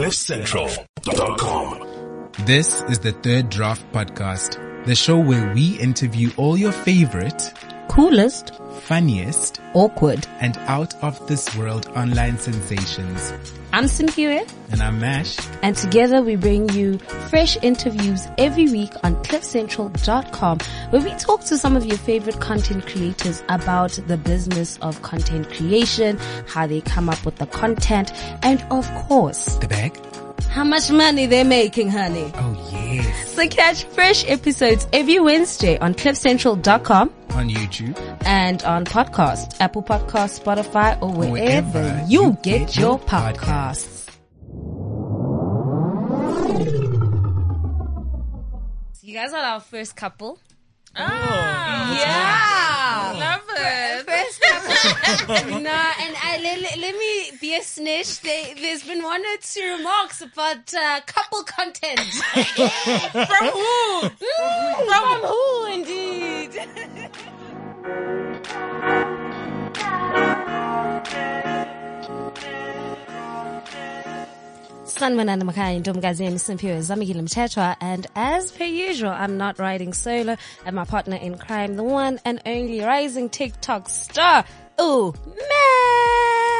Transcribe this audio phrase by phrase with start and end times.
[0.00, 2.32] CliffCentral.com.
[2.46, 7.52] This is the Third Draft Podcast, the show where we interview all your favorite,
[7.90, 10.26] coolest, funniest, awkward.
[10.40, 13.32] and out of this world online sensations.
[13.72, 15.36] I'm Simphiwe, And I'm Mash.
[15.62, 16.98] and together we bring you
[17.28, 20.58] fresh interviews every week on cliffcentral.com
[20.90, 25.48] where we talk to some of your favorite content creators about the business of content
[25.52, 28.12] creation, how they come up with the content,
[28.42, 29.96] and of course, The bag?
[30.50, 32.30] How much money they're making, honey.
[32.34, 33.34] Oh yes.
[33.34, 37.96] So catch fresh episodes every Wednesday on cliffcentral.com On YouTube.
[38.26, 42.98] and on podcast, Apple Podcasts, Spotify, or wherever, Wherever you, you get, get your your
[43.00, 43.98] podcasts.
[49.02, 50.38] You guys are our first couple.
[50.96, 51.02] Oh,
[52.00, 53.12] Yeah.
[53.16, 54.06] love it.
[54.06, 54.29] First couple.
[55.60, 58.20] nah, and I, let, let, me be a snitch.
[58.20, 62.00] They, there's been one or two remarks about uh, couple content.
[62.00, 64.08] From who?
[64.08, 66.60] From who, indeed?
[75.00, 80.36] Sanwanana Makai, Ndomgazi Msimpiwe, Zamigila Mtetwa, and as per usual, I'm not riding solo,
[80.66, 84.44] and my partner in crime, the one and only rising TikTok star,
[84.80, 85.12] Man!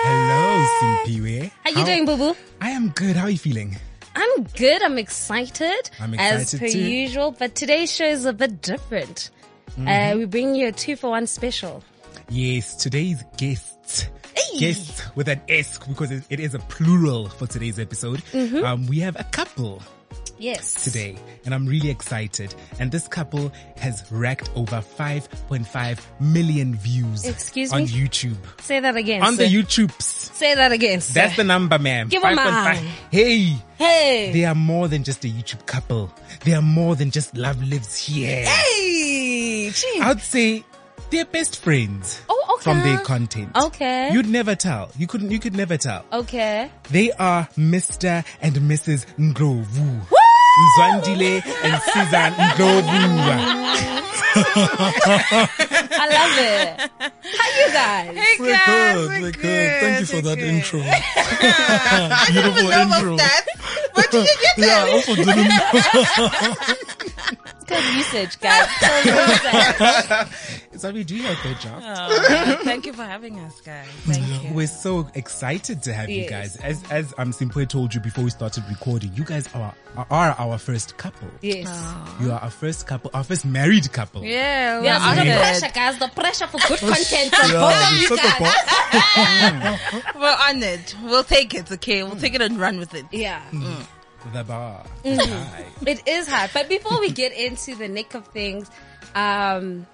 [0.05, 1.51] Hello, Simphiwe.
[1.65, 2.37] How you doing, boo boo?
[2.61, 3.17] I am good.
[3.17, 3.77] How are you feeling?
[4.15, 4.83] I'm good.
[4.83, 5.91] I'm excited.
[5.99, 6.79] I'm excited As per too.
[6.79, 9.31] usual, but today's show is a bit different.
[9.71, 9.89] Mm-hmm.
[9.89, 11.83] Uh, we bring you a two for one special.
[12.29, 14.09] Yes, today's guests.
[14.59, 18.19] Guests with an S because it, it is a plural for today's episode.
[18.33, 18.65] Mm-hmm.
[18.65, 19.81] Um, we have a couple
[20.41, 20.83] Yes.
[20.85, 22.55] today and I'm really excited.
[22.79, 27.89] And this couple has racked over 5.5 million views Excuse on me?
[27.89, 28.37] YouTube.
[28.61, 29.23] Say that again.
[29.23, 29.55] On the sir.
[29.57, 30.03] YouTubes.
[30.03, 31.01] Say that again.
[31.01, 31.13] Sir.
[31.15, 32.09] That's the number, ma'am.
[32.09, 32.65] Give 'em 5.5.
[32.65, 32.87] mine.
[33.11, 34.31] Hey, hey.
[34.33, 36.11] they are more than just a YouTube couple.
[36.45, 38.47] They are more than just love lives here.
[38.47, 39.71] Hey.
[39.71, 40.01] Gee.
[40.01, 40.65] I'd say
[41.11, 42.23] they're best friends.
[42.29, 42.63] Oh, okay.
[42.65, 43.51] From their content.
[43.57, 44.11] Okay.
[44.13, 44.91] You'd never tell.
[44.97, 46.05] You couldn't, you could never tell.
[46.13, 46.71] okay.
[46.91, 48.25] They are Mr.
[48.41, 49.07] and Mrs.
[49.19, 50.01] Ndlovu.
[50.59, 52.91] Mzwandile and Susan Ndlovu.
[55.93, 56.91] I love it.
[57.39, 58.17] How you guys?
[58.17, 59.71] Hey We're guys, good, we're we're good.
[59.81, 60.49] Thank you for that good.
[60.49, 60.81] intro.
[60.85, 63.15] I didn't Beautiful even know intro.
[63.15, 63.45] about that.
[63.95, 65.53] Where did you get Yeah, I also didn't
[67.71, 68.69] Good usage, guys.
[68.81, 70.29] So well said.
[70.81, 71.83] So we do your third job.
[71.85, 73.87] Oh, thank you for having us, guys.
[74.07, 74.55] Thank you.
[74.55, 76.57] We're so excited to have you guys.
[76.57, 79.75] As as um Simple told you before we started recording, you guys are
[80.11, 81.29] are our first couple.
[81.43, 81.69] yes.
[82.21, 84.25] You are our first couple, our first married couple.
[84.25, 85.99] Yeah, we're Yeah, so the pressure, guys.
[85.99, 89.79] The pressure for good content from Yeah, both of we you set the guys.
[90.15, 90.15] bar.
[90.21, 90.95] We're honored.
[91.05, 92.03] We'll take it, okay?
[92.03, 93.07] We'll take it and run with it.
[93.13, 93.43] Yeah.
[94.33, 94.85] The bar.
[95.05, 95.65] is high.
[95.87, 96.51] It is hard.
[96.53, 98.71] But before we get into the nick of things,
[99.15, 99.87] um,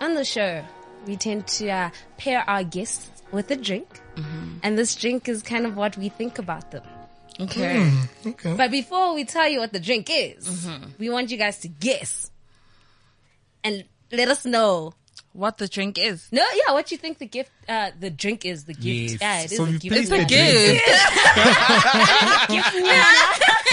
[0.00, 0.64] on the show,
[1.06, 4.00] we tend to uh, pair our guests with a drink.
[4.62, 6.84] And this drink is kind of what we think about them.
[7.40, 7.90] Okay.
[8.26, 8.54] Okay.
[8.56, 10.68] But before we tell you what the drink is,
[10.98, 12.30] we want you guys to guess.
[13.64, 14.94] And let us know.
[15.34, 16.28] What the drink is.
[16.30, 18.84] No, yeah, what you think the gift, uh, the drink is, the gift.
[18.84, 19.18] Yes.
[19.22, 19.96] Yeah, it is So a gift.
[19.96, 20.82] It's a the gift.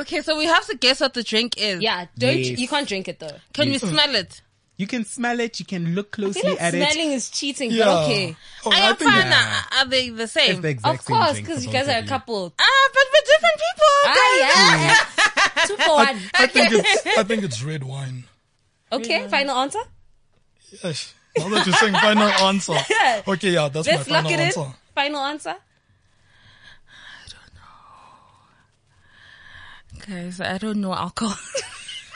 [0.00, 1.80] Okay, so we have to guess what the drink is.
[1.82, 2.58] Yeah, don't, Yes.
[2.58, 3.36] you can't drink it though.
[3.52, 4.40] Can you smell it?
[4.76, 5.60] You can smell it.
[5.60, 6.90] You can look I feel closely like at it.
[6.90, 7.84] smelling is cheating, Yeah.
[7.84, 8.36] but okay.
[8.64, 9.26] Oh, I I am think fine.
[9.26, 9.62] Yeah.
[9.78, 10.60] Are they the It's same?
[10.62, 12.54] the exact Of same course, drink because you guys are of a couple.
[12.58, 13.94] Ah, but we're different people.
[14.06, 15.64] Ah, yeah.
[15.66, 16.18] Two for one.
[16.34, 18.24] I think it's I think it's red wine.
[18.90, 19.80] Okay, final answer.
[20.82, 21.12] Yes.
[21.36, 22.76] Now that you're saying final answer.
[23.28, 24.46] Okay, yeah, that's Let's my lock final it in.
[24.46, 24.66] answer.
[24.94, 25.56] Final answer.
[30.06, 31.36] Guys, I don't know alcohol.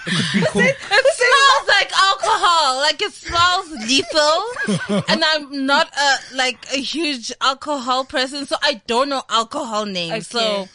[0.06, 0.61] Cool.
[0.61, 2.77] It smells like alcohol.
[2.81, 5.03] Like it smells lethal.
[5.09, 10.27] and I'm not a like a huge alcohol person, so I don't know alcohol names.
[10.28, 10.69] So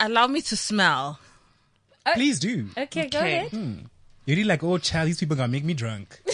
[0.00, 1.20] allow me to smell.
[2.04, 2.70] Uh, Please do.
[2.76, 3.36] Okay, go Okay.
[3.38, 3.50] ahead.
[3.52, 3.74] Hmm.
[4.24, 6.20] You're really like, oh, child, these people gonna make me drunk.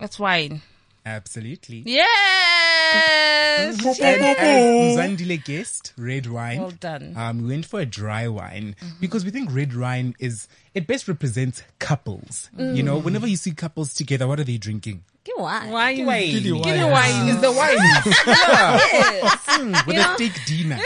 [0.00, 0.62] That's wine.
[1.06, 1.84] Absolutely.
[1.86, 3.78] Yes.
[4.00, 6.58] And as Mzwandile guessed, red wine.
[6.58, 7.14] Well done.
[7.16, 11.06] Um, we went for a dry wine because we think red wine is it best
[11.06, 12.50] represents couples.
[12.58, 15.04] You know, whenever you see couples together, what are they drinking?
[15.26, 15.70] Give wine.
[15.70, 16.06] Wine.
[16.06, 16.30] Wine.
[16.30, 16.62] Giddy wine.
[16.62, 17.28] Giddy wine.
[17.28, 17.76] Is the wine.
[17.76, 18.80] yeah.
[19.16, 19.42] Yes.
[19.46, 20.14] Mm, with You a know?
[20.16, 20.78] steak dinner.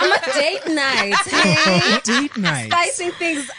[0.00, 1.14] I'm a date night.
[1.30, 2.00] Hey.
[2.04, 2.66] Date night.
[2.72, 3.56] Spicing things up.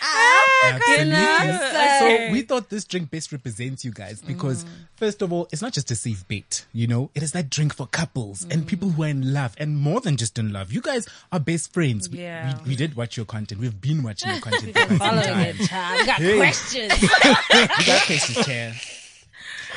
[0.74, 1.06] Absolutely.
[1.13, 1.98] know?
[2.00, 5.72] So we thought this drink best represents you guys because first of all, it's not
[5.74, 9.04] just a safe bet, you know, it is that drink for couples and people who
[9.04, 10.72] are in love and more than just in love.
[10.74, 12.10] You guys are best friends.
[12.10, 12.57] We, Yeah.
[12.63, 13.62] we, we did watch your content.
[13.62, 15.45] We've been watching your content for quite some Following time.
[15.60, 16.00] it, child.
[16.00, 16.38] We got Hey.
[16.38, 17.01] questions.
[17.01, 18.74] We got questions, chair.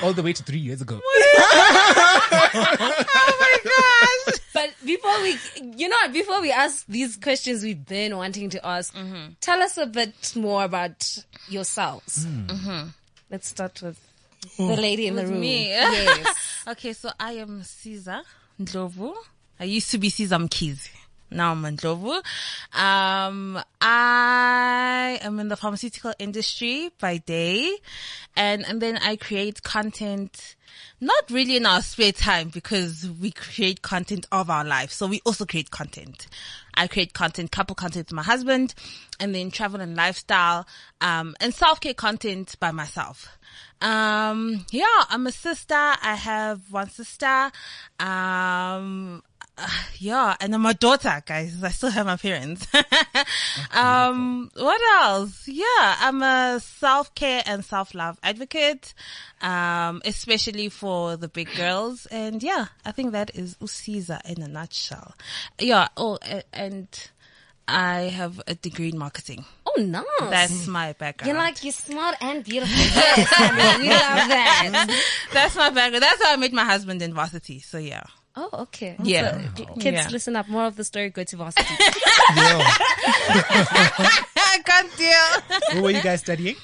[0.02, 1.00] All the way to three years ago.
[2.56, 4.38] Oh my gosh.
[4.52, 5.36] But before we,
[5.76, 9.32] you know what, before we ask these questions we've been wanting to ask, mm-hmm.
[9.40, 11.18] tell us a bit more about
[11.48, 12.24] yourselves.
[12.24, 12.46] Hmm.
[12.46, 12.88] Mm-hmm.
[13.30, 13.98] Let's start with
[14.58, 14.68] oh.
[14.68, 15.40] the lady in the room.
[15.40, 15.68] me.
[15.68, 16.50] Yes.
[16.68, 18.22] Okay, so I am Siza
[18.58, 19.12] Ndlovu.
[19.60, 20.88] I used to be Siza Mkhize.
[21.34, 22.22] Now I'm Ndlovu.
[22.72, 27.76] Um, I am in the pharmaceutical industry by day,
[28.36, 30.54] and and then I create content.
[31.00, 34.90] Not really in our spare time because we create content of our life.
[34.90, 36.26] So we also create content.
[36.74, 38.74] I create content, couple content with my husband,
[39.20, 40.66] and then travel and lifestyle,
[41.00, 43.38] um, and self care content by myself.
[43.80, 45.74] Um, yeah, I'm a sister.
[45.74, 47.50] I have one sister.
[47.98, 49.22] Um,
[49.56, 49.68] uh,
[49.98, 51.62] yeah, and I'm a daughter, guys.
[51.62, 52.66] I still have my parents.
[53.72, 55.46] um, what else?
[55.46, 58.94] Yeah, I'm a self-care and self-love advocate,
[59.40, 62.06] um, especially for the big girls.
[62.06, 65.14] And yeah, I think that is Usiza in a nutshell.
[65.58, 65.88] Yeah.
[65.96, 66.18] Oh,
[66.52, 66.88] and
[67.66, 69.44] I have a degree in marketing.
[69.66, 70.04] Oh, nice.
[70.20, 71.28] That's my background.
[71.28, 72.74] You're like, you're smart and beautiful.
[72.76, 75.02] Yes, we love that.
[75.32, 76.02] That's my background.
[76.02, 77.60] That's how I met my husband in varsity.
[77.60, 78.04] So yeah.
[78.36, 78.96] Oh, okay.
[79.02, 79.38] Yeah.
[79.56, 80.08] So, kids, Yeah.
[80.10, 80.48] listen up.
[80.48, 81.64] More of the story, go to varsity.
[82.36, 82.58] Yeah.
[84.36, 85.58] I can't deal.
[85.74, 86.56] Where were you guys studying?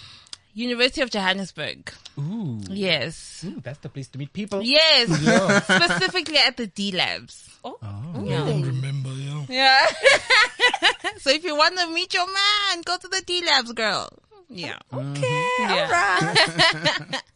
[0.54, 1.92] University of Johannesburg.
[2.18, 2.60] Ooh.
[2.68, 3.44] Yes.
[3.46, 4.62] Ooh, that's the place to meet people.
[4.62, 5.08] Yes.
[5.64, 7.48] Specifically at the D Labs.
[7.62, 7.76] Oh.
[7.82, 8.12] Oh.
[8.16, 9.44] oh, I don't remember, yeah.
[9.48, 9.86] Yeah.
[11.18, 14.08] so if you want to meet your man, go to the D Labs, girl.
[14.48, 14.78] Yeah.
[14.92, 15.46] okay.
[15.60, 15.86] Yeah.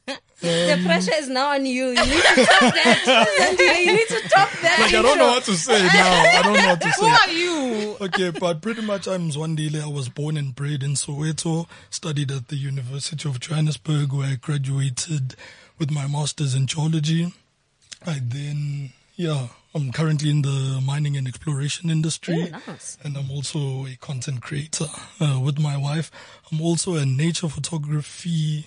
[0.06, 0.18] All right.
[0.44, 1.86] The pressure is now on you.
[1.86, 3.56] You need to top that.
[3.84, 4.78] You need to top that.
[4.80, 6.38] Like, I don't know what to say now.
[6.38, 7.10] I don't know what to Who say.
[7.10, 7.96] are you?
[8.00, 9.82] Okay, but pretty much I'm Zwandile.
[9.82, 14.34] I was born and bred in Soweto, studied at the University of Johannesburg where I
[14.36, 15.34] graduated
[15.78, 17.32] with my master's in geology.
[18.06, 22.52] I then, yeah, I'm currently in the mining and exploration industry.
[22.54, 22.96] Oh, nice.
[23.02, 24.86] And I'm also a content creator
[25.20, 26.10] uh, with my wife.
[26.52, 28.66] I'm also a nature photography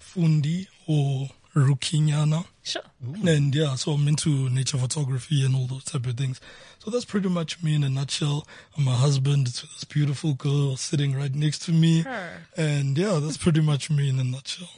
[0.00, 2.44] fundi or rukinyana.
[2.62, 2.82] Sure.
[3.26, 6.40] And yeah, so I'm into nature photography and all those type of things.
[6.80, 8.46] So that's pretty much me in a nutshell.
[8.76, 12.02] I'm a husband to this beautiful girl sitting right next to me.
[12.02, 12.42] Her.
[12.56, 14.68] And yeah, that's pretty much me in a nutshell.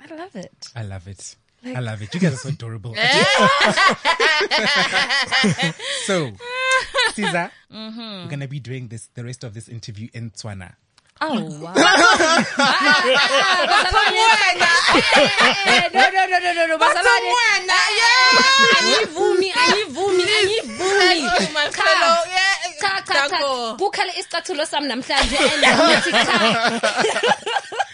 [0.00, 0.68] I love it.
[0.74, 1.36] I love it.
[1.64, 2.14] I love it.
[2.14, 2.94] You guys are so adorable.
[2.94, 3.00] so,
[7.10, 7.98] Siza, mm-hmm.
[7.98, 10.76] we're gonna be doing this the rest of this interview in Tswana.
[11.20, 11.72] Oh, wow.
[15.68, 16.78] Eh, no, no, no, no, no, no.
[16.78, 16.86] My
[21.70, 21.82] Cha.
[21.82, 22.54] fellow, yeah.
[22.80, 23.28] Cha, cha, cha.
[23.28, 23.76] Danko.
[23.78, 26.38] Kukhale isicathulo sami namhlanje and ngithi cha.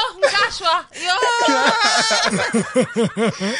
[0.00, 0.74] Yo, Ngashwa.
[3.40, 3.52] Yo.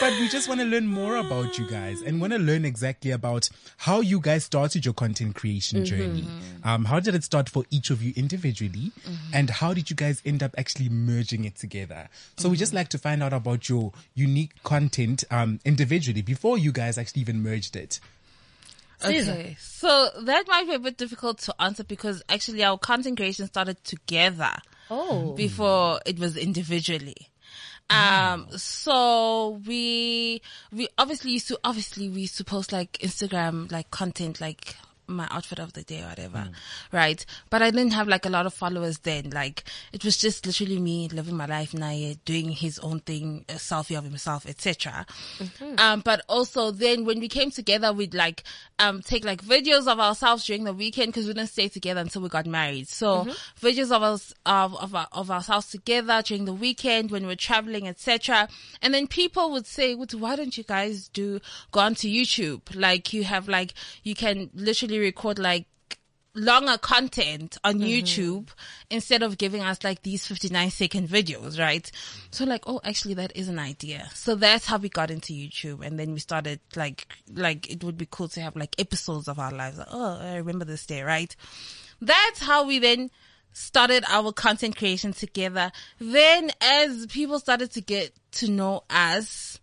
[0.00, 3.10] But we just want to learn more about you guys and want to learn exactly
[3.10, 6.26] about how you guys started your content creation journey.
[6.64, 8.92] Um, how did it start for each of you individually?
[9.32, 12.08] And how did you guys end up actually merging it together?
[12.38, 16.72] So we just like to find out about your unique content, um, individually before you
[16.72, 18.00] guys actually even merged it.
[19.04, 23.46] Okay, so that might be a bit difficult to answer because actually our content creation
[23.46, 24.50] started together
[24.90, 25.32] Oh.
[25.32, 27.28] before it was individually.
[27.90, 30.40] Um, so we,
[30.72, 34.76] we obviously used to, obviously we used to post like Instagram, like content, like
[35.06, 36.48] my outfit of the day or whatever,
[36.92, 37.24] right?
[37.50, 39.30] But I didn't have like a lot of followers then.
[39.30, 43.54] Like it was just literally me living my life now, doing his own thing, a
[43.54, 45.06] selfie of himself, etc.
[45.78, 48.42] Um, but also then when we came together, we'd like
[48.78, 52.22] um take like videos of ourselves during the weekend because we didn't stay together until
[52.22, 52.88] we got married.
[52.88, 53.26] So
[53.60, 57.86] videos of us of of, our, of ourselves together during the weekend when we're traveling,
[57.88, 58.48] etc.
[58.82, 60.14] And then people would say, "What?
[60.14, 61.40] Why don't you guys do
[61.72, 62.62] go onto YouTube?
[62.74, 65.66] Like you have like you can literally record like."
[66.36, 67.84] longer content on mm-hmm.
[67.84, 68.48] YouTube
[68.90, 71.90] instead of giving us like these 59 second videos, right?
[72.30, 74.08] So like, oh, actually that is an idea.
[74.14, 75.84] So that's how we got into YouTube.
[75.86, 79.38] And then we started like, like it would be cool to have like episodes of
[79.38, 79.78] our lives.
[79.78, 81.34] Like, oh, I remember this day, right?
[82.00, 83.10] That's how we then
[83.52, 85.70] started our content creation together.
[86.00, 89.60] Then as people started to get to know us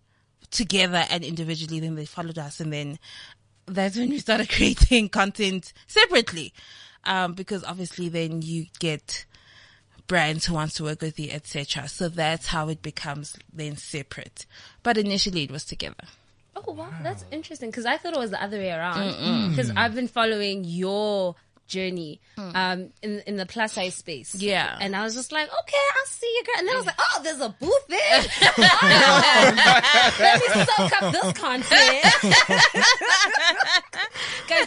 [0.50, 3.00] together and individually, then they followed us and then
[3.74, 6.54] that's when we started creating content separately.
[7.04, 9.26] Um, because obviously then you get
[10.08, 11.88] brands who wants to work with you, etc.
[11.88, 14.46] So that's how it becomes then separate.
[14.84, 16.04] But initially it was together.
[16.56, 19.50] Oh wow, that's interesting because I thought it was the other way around.
[19.50, 21.36] Because I've been following your
[21.72, 24.36] journey um in in the plus size space.
[24.36, 24.78] Yeah.
[24.82, 26.56] And I was just like, okay, I'll see you girl.
[26.60, 28.26] And then I was like, oh, there's a booth there.
[28.74, 32.04] Oh, Let me soak up this content.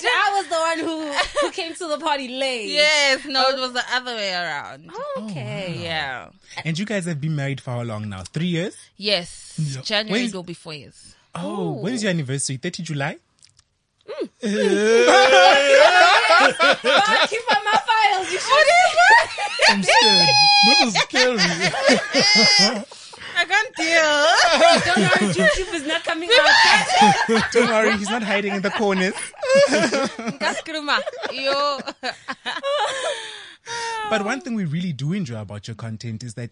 [0.04, 2.68] Guys, I was the one who who came to the party late.
[2.68, 3.60] Yes, no, it oh.
[3.62, 4.90] was the other way around.
[4.92, 5.74] Oh, okay.
[5.78, 6.28] Oh, yeah.
[6.64, 8.22] And you guys have been married for how long now?
[8.22, 8.76] Three years?
[8.96, 9.54] Yes.
[9.58, 9.80] Yeah.
[9.82, 11.14] January When's- will be four years.
[11.34, 12.58] Oh, when's your anniversary?
[12.58, 13.16] 30 July?
[14.08, 14.28] Mm.
[16.44, 18.32] But keep on my files.
[18.32, 18.66] You should.
[19.68, 20.28] I'm scared.
[20.66, 22.84] This is scary.
[23.44, 24.94] I can't deal.
[24.94, 27.52] Don't worry, YouTube is not coming out.
[27.52, 29.14] Don't worry, he's not hiding in the corners.
[30.38, 31.00] Kaskruma.
[31.32, 31.78] Yo.
[34.10, 36.50] But one thing we really do enjoy about your content is that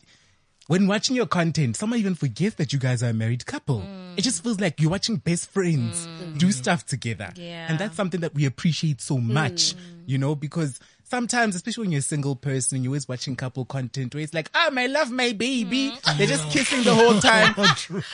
[0.68, 3.80] when watching your content, someone even forgets that you guys are a married couple.
[3.80, 4.18] Mm.
[4.18, 6.08] It just feels like you're watching best friends
[6.38, 7.30] do stuff together.
[7.36, 7.66] Yeah.
[7.68, 9.74] And that's something that we appreciate so much,
[10.06, 10.80] you know, because
[11.12, 14.32] sometimes, especially when you're a single person and you're always watching couple content where it's
[14.32, 15.90] like, oh, my love, my baby.
[15.90, 16.16] Mm.
[16.16, 17.54] They're just kissing the whole time.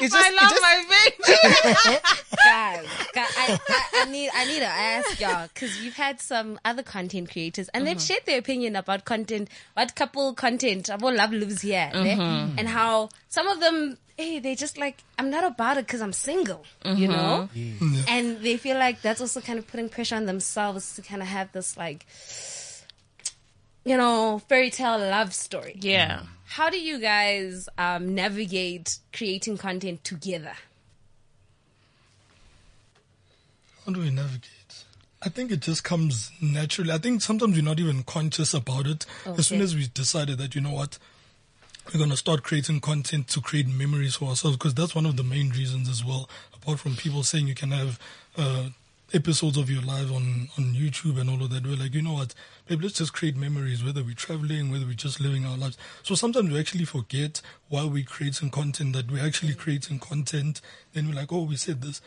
[0.01, 1.99] It's just, I it love just- my baby.
[2.45, 6.59] guys, guys I, I, I need I need to ask y'all because you've had some
[6.65, 8.05] other content creators and they've mm-hmm.
[8.05, 12.13] shared their opinion about content, what couple content, about love lives here, ne?
[12.59, 13.97] and how some of them.
[14.17, 17.13] Hey, they just like I'm not about it because I'm single, you mm-hmm.
[17.13, 17.49] know,
[18.09, 21.29] and they feel like that's also kind of putting pressure on themselves to kind of
[21.29, 22.05] have this like,
[23.89, 25.77] you know, fairy tale love story.
[25.81, 26.23] Yeah.
[26.47, 30.55] How do you guys um, navigate creating content together?
[33.85, 34.45] How do we navigate?
[35.23, 36.93] I think it just comes naturally.
[36.93, 39.05] I think sometimes we're not even conscious about it.
[39.27, 40.99] As soon as we decided that, you know what,
[41.93, 45.17] we're going to start creating content to create memories for ourselves, because that's one of
[45.17, 46.29] the main reasons as well.
[46.55, 47.99] Apart from people saying you can have
[48.37, 48.69] uh,
[49.13, 52.15] episodes of your life on, on YouTube and all of that, we're like, you know
[52.15, 52.35] what,
[52.67, 55.79] babe, let's just create memories, whether we're traveling, whether we're just living our lives.
[56.03, 60.61] So sometimes we actually forget while we're creating content that we're actually creating content.
[60.93, 62.01] Then we're like, oh, we said this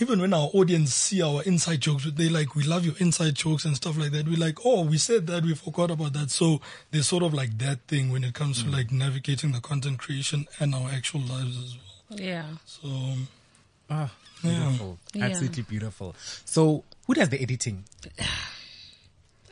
[0.00, 3.66] even when our audience see our inside jokes, they like, we love your inside jokes
[3.66, 4.26] and stuff like that.
[4.26, 6.30] We're like, oh, we said that, we forgot about that.
[6.30, 9.98] So there's sort of like that thing when it comes to like navigating the content
[9.98, 12.20] creation and our actual lives as well.
[12.20, 12.46] Yeah.
[12.64, 13.28] So um,
[13.90, 14.10] Ah,
[14.42, 14.98] beautiful.
[15.14, 15.24] Yeah.
[15.26, 16.14] Absolutely beautiful.
[16.44, 17.84] So, who does the editing?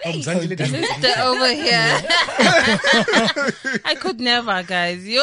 [0.05, 1.01] Oh, Mzwandile does the editing.
[1.01, 2.01] They're over here.
[3.85, 5.07] I could never, guys.
[5.07, 5.21] Yo,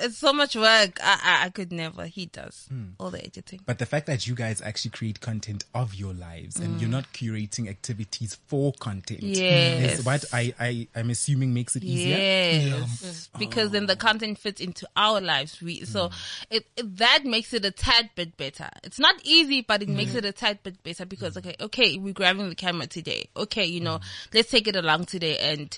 [0.00, 0.98] it's so much work.
[1.02, 2.06] I, I, I could never.
[2.06, 2.90] He does hmm.
[2.98, 3.60] all the editing.
[3.64, 6.96] But the fact that you guys actually create content of your lives and you're hmm.
[6.96, 10.00] not curating activities for content Yes.
[10.00, 12.16] is what I, I, I'm assuming makes it easier.
[12.16, 13.96] Yes, because then the oh.
[13.96, 15.60] content fits into our lives.
[15.62, 16.14] We so hmm.
[16.50, 18.68] it, it that makes it a tad bit better.
[18.84, 22.12] It's not easy, but it makes it a tad bit better because okay, okay, we're
[22.12, 23.28] grabbing the camera today.
[23.36, 24.00] Okay, you know,
[24.32, 25.76] let's take it along today, and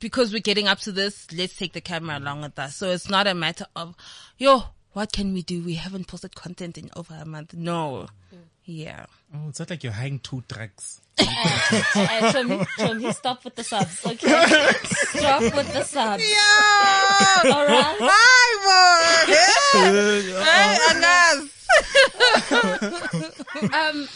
[0.00, 2.76] because we're getting up to this, let's take the camera along with us.
[2.76, 3.94] So it's not a matter of
[4.38, 5.62] yo, what can we do?
[5.62, 7.54] We haven't posted content in over a month.
[7.54, 8.06] No,
[8.64, 9.06] yeah.
[9.34, 11.00] Oh, it's not like you're hiring two trucks.
[11.18, 14.28] Chomi, Chomi, stop with the subs, okay?
[15.18, 16.22] stop with the subs.
[16.24, 17.96] Yo, All right?
[18.00, 19.34] hi, boy.
[20.44, 21.50] Hey, Anas.
[23.72, 24.08] Um,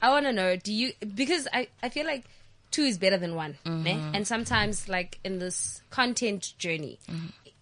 [0.00, 2.24] I want to know, do you, because I, I feel like
[2.70, 3.92] two is better than one, ne?
[4.14, 6.98] And sometimes, like, in this content journey,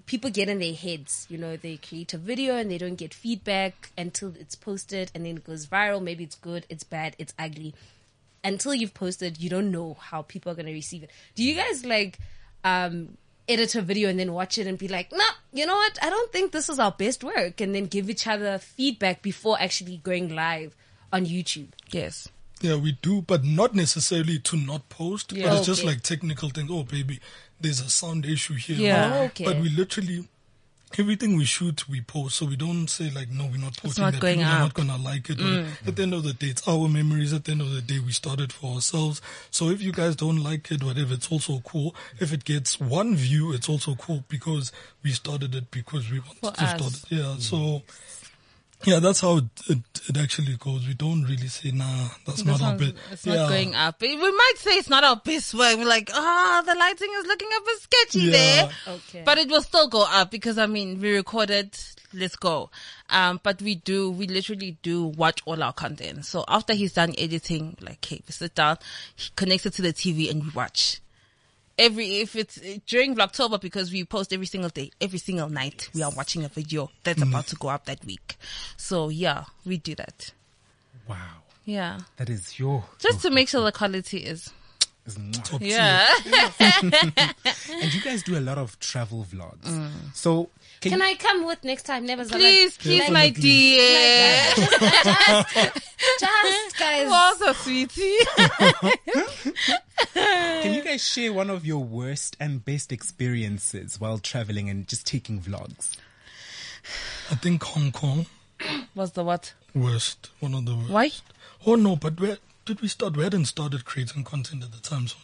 [0.06, 3.14] people get in their heads, you know, they create a video and they don't get
[3.14, 6.02] feedback until it's posted and then it goes viral.
[6.02, 7.74] Maybe it's good, it's bad, it's ugly.
[8.42, 11.10] Until you've posted, you don't know how people are going to receive it.
[11.34, 12.18] Do you guys, like,
[12.64, 13.16] um,
[13.48, 15.98] edit a video and then watch it and be like, no, you know what?
[16.02, 17.60] I don't think this is our best work.
[17.60, 20.74] And then give each other feedback before actually going live
[21.12, 21.68] on YouTube.
[21.90, 22.28] Yes.
[22.62, 25.32] yeah, we do, but not necessarily to not post.
[25.32, 25.48] Yeah.
[25.48, 25.88] But it's just Okay.
[25.88, 26.70] like technical things.
[26.70, 27.18] Oh, baby,
[27.60, 28.76] there's a sound issue here.
[28.76, 29.12] Yeah.
[29.14, 29.44] Oh, okay.
[29.44, 30.28] But we literally
[30.98, 33.98] everything we shoot we post so we don't say like no we're not posting it's
[33.98, 35.66] not that going people are not gonna like it or mm.
[35.86, 37.98] at the end of the day it's our memories at the end of the day
[37.98, 41.94] we started for ourselves so if you guys don't like it whatever it's also cool
[42.20, 46.40] if it gets one view it's also cool because we started it because we wanted
[46.40, 47.82] For to start it yeah so mm.
[48.84, 50.86] Yeah, that's how it, it, it actually goes.
[50.86, 52.94] We don't really say, nah, that's not our bit.
[53.10, 54.00] It's not going up.
[54.00, 55.76] We might say it's not our best work.
[55.78, 58.32] We're like, ah, the lighting is looking a bit sketchy Yeah.
[58.32, 58.70] there.
[58.94, 59.22] Okay.
[59.24, 61.76] But it will still go up because I mean, we recorded,
[62.12, 62.70] let's go.
[63.10, 66.24] Um, but we do, we literally do watch all our content.
[66.26, 68.78] So after he's done editing, like, hey, we sit down,
[69.14, 71.00] he connects it to the TV and we watch.
[71.78, 75.88] Every, if it's uh, during Vlogtober because we post every single day, every single night,
[75.94, 78.36] we are watching a video that's about to go up that week.
[78.76, 80.32] So yeah, we do that.
[81.08, 81.16] Wow.
[81.64, 82.00] Yeah.
[82.16, 82.84] That is your.
[82.98, 84.50] Just to make sure the quality is,
[85.06, 85.44] is mwah.
[85.44, 86.06] Top yeah.
[87.70, 89.90] And you guys do a lot of travel vlogs.
[90.14, 90.50] So
[90.82, 92.06] can, Can I come with next time?
[92.06, 92.40] Never Zala?
[92.40, 93.50] Please, please, my Definitely.
[93.76, 94.42] dear.
[96.18, 97.06] Just just guys.
[97.08, 98.18] Oh, so sweetie.
[100.92, 105.40] can you share one of your worst and best experiences while traveling and just taking
[105.40, 105.96] vlogs?
[107.30, 108.26] I think Hong Kong,
[108.94, 109.54] Was the what?
[109.74, 110.28] worst.
[110.40, 110.90] One of the worst.
[110.90, 111.10] Why?
[111.66, 113.16] Oh no, but where did we start?
[113.16, 115.16] We hadn't started creating content at the time, so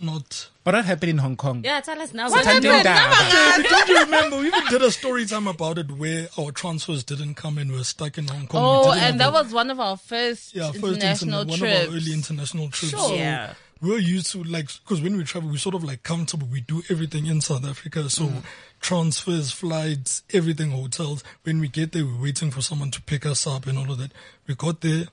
[0.00, 0.12] no.
[0.12, 0.48] Not.
[0.64, 1.62] But that happened in Hong Kong?
[1.64, 2.28] Yeah, tell us now.
[2.30, 2.64] What happened?
[2.64, 3.12] Daba.
[3.56, 4.38] Hey, don't you remember?
[4.38, 7.70] We even did a story time about it where our transfers didn't come in.
[7.72, 8.62] We were stuck in Hong Kong.
[8.62, 11.58] We Oh, and that a- was one of our first yeah, first international interna- one
[11.58, 11.82] trips.
[11.84, 12.90] of our early international trips.
[12.90, 13.08] Sure.
[13.08, 13.54] So Yeah.
[13.82, 16.46] We're used to like because when we travel, we're sort of like comfortable.
[16.46, 18.42] We do everything in South Africa, so Mm.
[18.80, 21.22] transfers, flights, everything, hotels.
[21.42, 23.98] When we get there, we're waiting for someone to pick us up and all of
[23.98, 24.12] that.
[24.46, 25.06] We got there,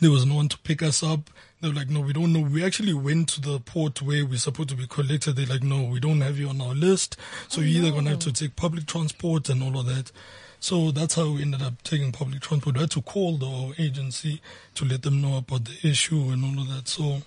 [0.00, 1.30] there was no one to pick us up.
[1.60, 2.40] They were like, no, we don't know.
[2.40, 5.36] We actually went to the port where we're supposed to be collected.
[5.36, 7.16] They're like, no, we don't have you on our list.
[7.48, 10.10] So you're either going to have to take public transport and all of that.
[10.58, 12.76] So that's how we ended up taking public transport.
[12.76, 14.40] We had to call the agency
[14.74, 16.88] to let them know about the issue and all of that.
[16.88, 17.22] So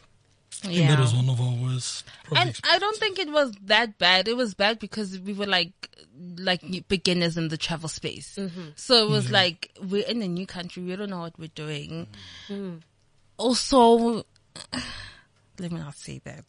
[0.64, 1.02] I think that Yeah.
[1.02, 2.06] was one of our worst.
[2.36, 4.28] And I don't think it was that bad.
[4.28, 5.90] It was bad because we were like,
[6.38, 8.36] like beginners in the travel space.
[8.38, 8.70] Mm-hmm.
[8.76, 10.84] So it was like, we're in a new country.
[10.84, 12.08] We don't know what we're doing.
[12.48, 12.78] Mm-hmm.
[13.38, 14.26] Also,
[15.60, 16.48] let me not say that.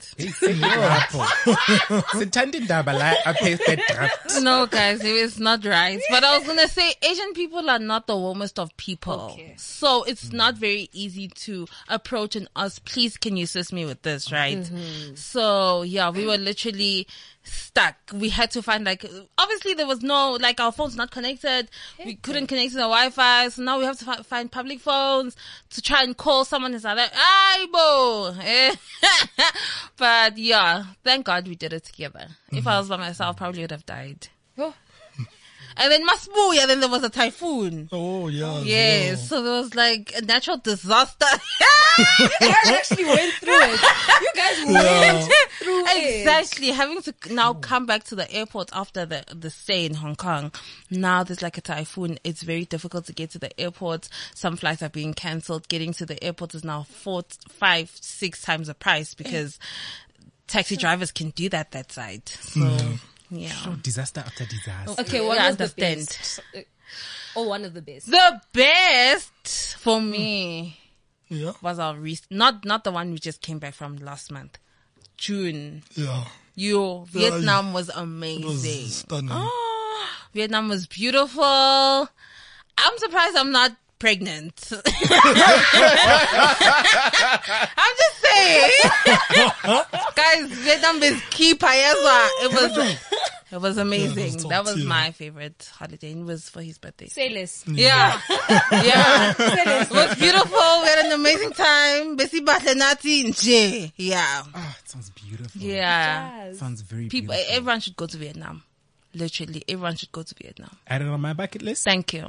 [2.14, 3.56] Sithanda indaba la apha
[3.86, 4.42] draft.
[4.42, 6.00] No, guys, it is not right.
[6.10, 9.32] But I was gonna say Asian people are not the warmest of people.
[9.32, 9.54] Okay.
[9.58, 14.02] So it's not very easy to approach and ask, please can you assist me with
[14.02, 14.58] this, right?
[14.58, 15.14] Mm-hmm.
[15.16, 17.06] So yeah, we were literally
[17.44, 17.96] stuck.
[18.12, 19.04] We had to find like,
[19.38, 21.68] obviously there was no, like our phones not connected.
[22.04, 23.48] We couldn't connect to the Wi-Fi.
[23.48, 25.36] So now we have to fi- find public phones
[25.70, 27.16] to try and call someone South Africa.
[27.16, 28.76] Aibo!
[29.96, 32.28] but yeah, thank God we did it together.
[32.50, 32.78] If I mm-hmm.
[32.80, 34.28] was by myself, probably would have died.
[34.58, 34.74] Oh.
[35.76, 37.88] And then Masbuya, then there was a typhoon.
[37.92, 38.58] Oh, yeah.
[38.58, 39.26] as Yes, well.
[39.26, 41.26] so there was like a natural disaster.
[42.18, 43.80] You guys actually went through it.
[44.20, 46.18] You guys went through it.
[46.26, 46.70] exactly.
[46.72, 50.50] Having to now come back to the airport after the, the stay in Hong Kong.
[50.90, 52.18] Now there's like a typhoon.
[52.24, 54.08] It's very difficult to get to the airport.
[54.34, 55.68] Some flights are being cancelled.
[55.68, 59.60] Getting to the airport is now four, five, six times the price because
[60.48, 62.28] taxi drivers can do that that side.
[62.28, 62.94] So, hmm.
[63.38, 63.74] Yeah.
[63.82, 65.00] Disaster after disaster.
[65.02, 66.06] Okay, what Yeah, was the understand.
[66.06, 66.40] best?
[66.54, 66.60] Uh,
[67.36, 68.10] or one of the best.
[68.10, 70.78] The best for me
[71.30, 71.40] mm.
[71.40, 71.52] Yeah.
[71.62, 74.58] was our re- not not the one we just came back from last month,
[75.16, 75.82] June.
[75.94, 76.24] Yeah.
[76.56, 78.86] Yo, Yeah, Vietnam was It was amazing.
[78.88, 79.30] stunning.
[79.32, 81.42] Ah, Vietnam was beautiful.
[81.42, 83.72] I'm surprised I'm not
[84.04, 84.68] pregnant.
[84.70, 84.82] I'm
[87.96, 88.70] just saying,
[90.14, 90.50] guys.
[90.58, 92.28] Vietnam is key paesa.
[92.42, 92.76] It was
[93.50, 94.40] it was amazing.
[94.40, 94.84] top that was tier.
[94.86, 96.10] my favorite holiday.
[96.12, 97.06] It was for his birthday.
[97.08, 97.64] Say less.
[97.66, 98.20] Yeah,
[98.72, 99.32] yeah.
[99.38, 100.82] It was beautiful.
[100.82, 102.18] We had an amazing time.
[102.18, 103.92] Besi bahle nathi nje.
[103.96, 104.42] Yeah.
[104.54, 105.62] Ah, it sounds beautiful.
[105.62, 106.48] Yeah.
[106.48, 106.58] Jazz.
[106.58, 107.56] Sounds very People, beautiful.
[107.56, 108.62] everyone should go to Vietnam.
[109.14, 110.76] Literally, everyone should go to Vietnam.
[110.86, 111.84] Add it on my bucket list.
[111.84, 112.28] Thank you.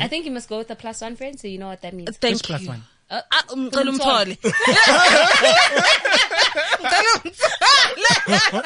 [0.00, 1.94] I think you must go with a plus one friend, so you know what that
[1.94, 2.16] means.
[2.18, 2.68] Thank Which plus you.
[2.68, 2.82] one?
[3.10, 4.36] Uh, Ah, um, ngicela Umthole.
[4.38, 4.52] umthole.
[6.80, 8.64] Ngicela umthole.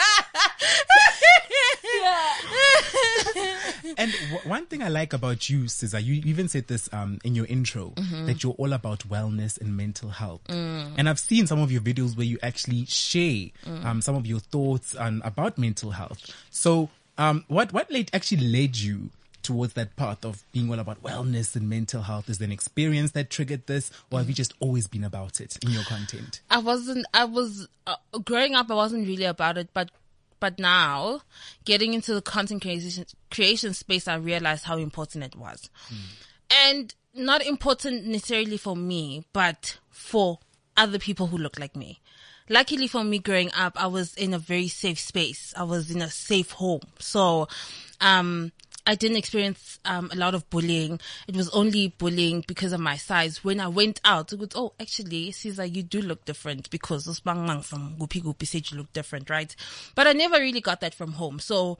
[3.96, 7.34] And w- one thing I like about you, Siza, you even said this um, in
[7.34, 8.26] your intro Mm-hmm.
[8.26, 10.42] that you're all about wellness and mental health.
[10.48, 10.92] Mm.
[10.96, 13.84] And I've seen some of your videos where you actually share Mm.
[13.84, 16.32] um, some of your thoughts on, about mental health.
[16.50, 19.10] So, um, what what led, actually led you
[19.42, 22.28] towards that path of being all about wellness and mental health?
[22.28, 25.58] Is there an experience that triggered this, or have you just always been about it
[25.62, 26.40] in your content?
[26.50, 27.06] I wasn't.
[27.12, 28.70] I was uh, growing up.
[28.70, 29.90] I wasn't really about it, but
[30.40, 31.22] but now
[31.64, 35.70] getting into the content creation creation space, I realized how important it was,
[36.68, 40.38] and not important necessarily for me, but for
[40.76, 42.00] other people who look like me.
[42.48, 45.52] Luckily for me, growing up, I was in a very safe space.
[45.56, 47.48] I was in a safe home, so
[48.00, 48.52] um.
[48.86, 50.98] I didn't experience um, a lot of bullying.
[51.26, 53.44] It was only bullying because of my size.
[53.44, 57.20] When I went out, it was, oh, actually, Siza, you do look different because this
[57.20, 59.54] bang mang from Gupi Gupi said you look different, right?
[59.94, 61.38] But I never really got that from home.
[61.38, 61.76] So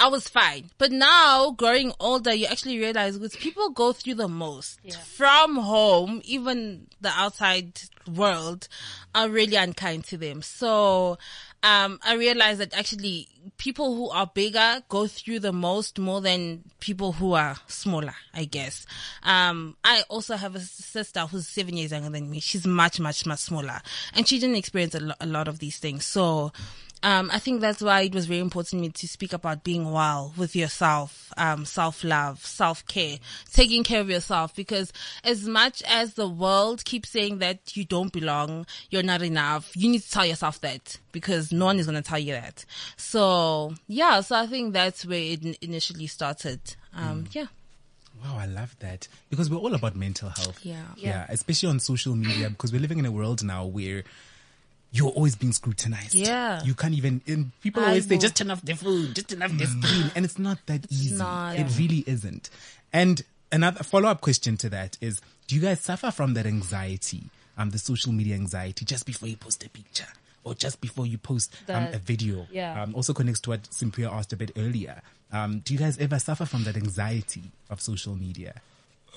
[0.00, 0.70] I was fine.
[0.78, 4.80] But now, growing older, you actually realize people go through the most
[5.16, 8.68] from home, even the outside world
[9.14, 10.42] are really unkind to them.
[10.42, 11.18] So,
[11.62, 16.62] um, I realized that actually people who are bigger go through the most more than
[16.78, 18.86] people who are smaller, I guess.
[19.24, 22.38] Um, I also have a sister who's seven years younger than me.
[22.40, 23.80] She's much, much, much smaller
[24.14, 26.04] and she didn't experience a, lo- a lot of these things.
[26.04, 26.52] So,
[27.02, 29.90] um, I think that's why it was very important to me to speak about being
[29.90, 33.18] well with yourself, um, self-love, self-care,
[33.52, 34.54] taking care of yourself.
[34.54, 39.70] Because as much as the world keeps saying that you don't belong, you're not enough,
[39.76, 42.64] you need to tell yourself that because no one is going to tell you that.
[42.96, 46.60] So yeah, so I think that's where it initially started.
[46.94, 47.46] Um, yeah.
[48.24, 50.64] Wow, I love that because we're all about mental health.
[50.64, 50.82] Yeah.
[50.96, 54.02] yeah, especially on social media because we're living in a world now where
[54.90, 56.14] you're always being scrutinized.
[56.14, 56.62] Yeah.
[56.64, 57.20] you can't even.
[57.26, 60.10] And people I always say just turn off the food, just turn off the screen,
[60.14, 61.14] and it's not that easy.
[61.14, 61.58] not.
[61.58, 62.50] It really isn't.
[62.92, 63.22] And
[63.52, 67.24] another follow up question to that is: Do you guys suffer from that anxiety,
[67.56, 70.06] um, the social media anxiety, just before you post a picture?
[70.44, 72.82] Or just before you post um, a video, yeah.
[72.82, 75.02] Um, also connects to what Cynthia asked a bit earlier.
[75.30, 78.54] Um, do you guys ever suffer from that anxiety of social media?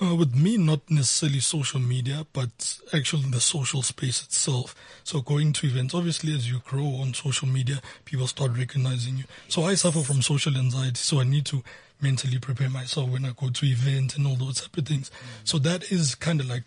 [0.00, 4.74] Uh, with me, not necessarily social media, but actually the social space itself.
[5.04, 9.24] So going to events, obviously as you grow on social media, people start recognizing you.
[9.48, 11.62] So I suffer from social anxiety, so I need to
[12.00, 15.10] mentally prepare myself when I go to events and all those type of things.
[15.44, 16.64] So that is kind of like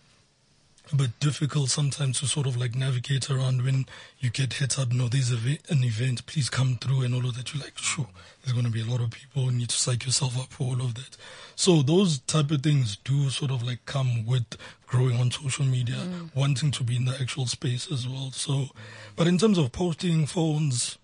[0.92, 3.86] a bit difficult sometimes to sort of like navigate around when
[4.20, 4.94] you get hit up.
[4.94, 7.54] No, there's a ve- an event, please come through and all of that.
[7.54, 8.08] You're like, sure,
[8.44, 9.44] there's going to be a lot of people.
[9.44, 11.18] You need to psych yourself up for all of that.
[11.56, 15.96] So those type of things do sort of like come with growing on social media,
[15.96, 16.36] mm.
[16.36, 18.32] wanting to be in the actual space as well.
[18.32, 18.68] So,
[19.16, 20.98] but in terms of posting phones,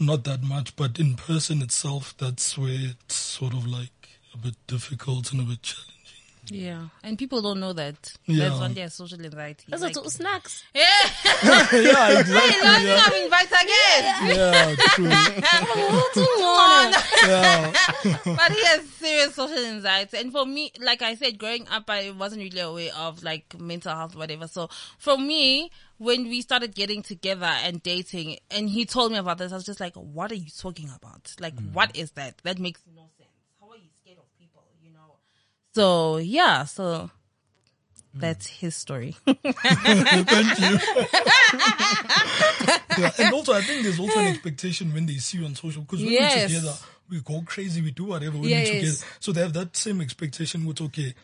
[0.00, 3.90] not that much, but in person itself, that's where it's sort of like
[4.34, 5.97] a bit difficult and a bit challenging.
[6.50, 6.88] Yeah.
[7.02, 8.12] And people don't know that.
[8.26, 8.48] Yeah.
[8.48, 9.66] That's when there's social anxiety.
[9.68, 10.64] That's Like- what snacks.
[10.74, 10.82] yeah.
[11.44, 12.34] yeah, exactly.
[12.34, 14.36] Hey, no, I'm invite again.
[14.36, 15.08] Yeah, true.
[17.26, 17.72] Yeah.
[18.24, 20.18] but he has serious social anxiety.
[20.18, 23.94] And for me, like I said, growing up, I wasn't really aware of like mental
[23.94, 24.48] health, whatever.
[24.48, 29.38] So for me, when we started getting together and dating, and he told me about
[29.38, 31.34] this, I was just like, "What are you talking about?
[31.40, 31.72] Like, mm.
[31.72, 32.38] what is that?
[32.44, 33.30] That makes no sense.
[33.60, 34.62] How are you scared of people?
[34.80, 35.16] You know?"
[35.74, 37.10] So yeah, so
[38.14, 39.16] that's his story.
[39.26, 40.78] Thank you.
[42.98, 45.82] yeah, and also, I think there's also an expectation when they see you on social
[45.82, 46.34] because when Yes.
[46.36, 46.74] we're together,
[47.08, 48.70] we go crazy, we do whatever when Yes.
[48.72, 48.98] we're together.
[49.20, 51.14] So they have that same expectation with okay.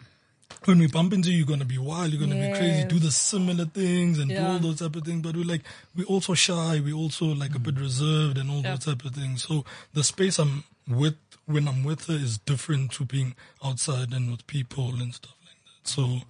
[0.66, 3.11] When we bump into you, you're gonna be wild, you're gonna be crazy, do the
[3.11, 5.20] similar things and do all those type of things.
[5.22, 5.62] But we're like,
[5.96, 9.42] we're also shy, we're also like a bit reserved and all those type of things.
[9.42, 14.30] So the space I'm with when I'm with her is different to being outside and
[14.30, 15.88] with people and stuff like that.
[15.88, 16.20] So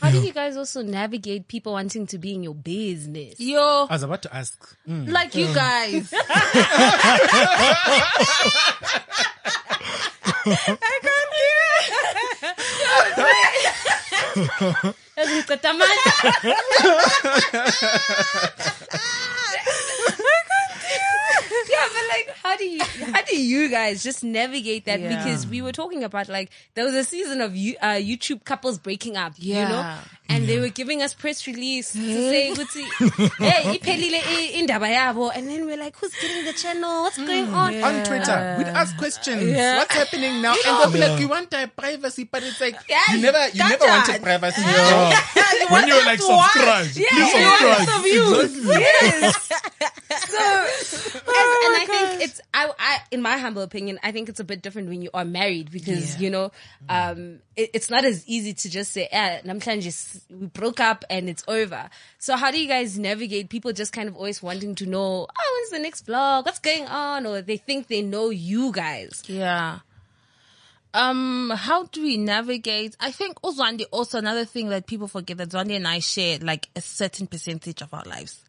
[0.00, 3.38] How do you guys also navigate people wanting to be in your business?
[3.40, 4.76] Yo, I was about to ask.
[4.88, 6.12] mm, like you guys.
[15.16, 16.12] Ngiceda amandla.
[21.82, 25.00] Yeah, but like, how do you, how do you guys just navigate that?
[25.00, 25.08] Yeah.
[25.16, 28.78] Because we were talking about like, there was a season of you, uh, YouTube couples
[28.78, 29.70] breaking up, you know?
[29.70, 29.98] Yeah.
[30.28, 35.46] And they were giving us press release to say, hey, iphelile i- indaba yabo." And
[35.46, 37.02] then we're like, who's getting the channel?
[37.02, 37.74] What's hmm, going on?
[37.82, 39.44] on Twitter, we'd uh, ask questions.
[39.44, 39.76] Yeah.
[39.76, 40.54] What's happening now?
[40.66, 43.58] And they'll be like, "We want our privacy," but it's like Yeah, you never, you
[43.68, 44.62] never wanted privacy.
[45.68, 47.88] when you're like subscribe, Yeah, please subscribe.
[47.88, 48.66] some views.
[48.72, 49.48] Yes.
[50.32, 54.40] so, as, and I think it's, I, I, in my humble opinion, I think it's
[54.40, 56.20] a bit different when you are married because, Yeah.
[56.20, 56.52] you know,
[56.88, 61.28] um, it, it's not as easy to just say, namhlanje s- we broke up and
[61.28, 61.88] it's over.
[62.18, 65.58] So how do you guys navigate people just kind of always wanting to know, oh,
[65.60, 66.44] when's the next vlog?
[66.44, 67.26] What's going on?
[67.26, 69.22] Or they think they know you guys.
[69.26, 69.80] Yeah.
[70.94, 72.96] Um, how do we navigate?
[73.00, 76.68] I think Uzwandi also another thing that people forget that Zwandi and I share like
[76.76, 78.42] a certain percentage of our lives.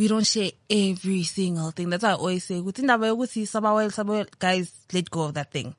[0.00, 1.90] We don't share every single thing.
[1.90, 5.34] That's why I always say, "Within that way, with Sabawel, Sabawel, guys, let go of
[5.34, 5.74] that thing.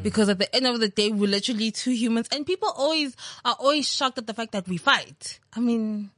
[0.00, 3.56] Because at the end of the day, we're literally two humans and people always are
[3.58, 5.40] always shocked at the fact that we fight.
[5.56, 6.10] I mean,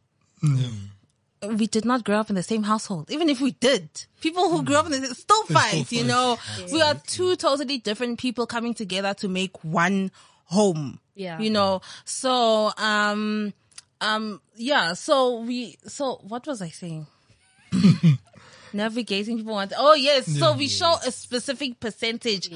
[0.42, 3.10] we did not grow up in the same household.
[3.10, 3.88] Even if we did,
[4.20, 6.08] people who grew up in the same still fight, still you fight.
[6.08, 6.38] know,
[6.70, 10.10] we are two totally different people coming together to make one
[10.44, 11.00] home.
[11.14, 11.38] Yeah.
[11.40, 13.54] You know, so, um,
[14.02, 17.06] um, yeah, so we, so what was I saying?
[18.72, 22.50] Navigating people want, oh yes, so we show a specific percentage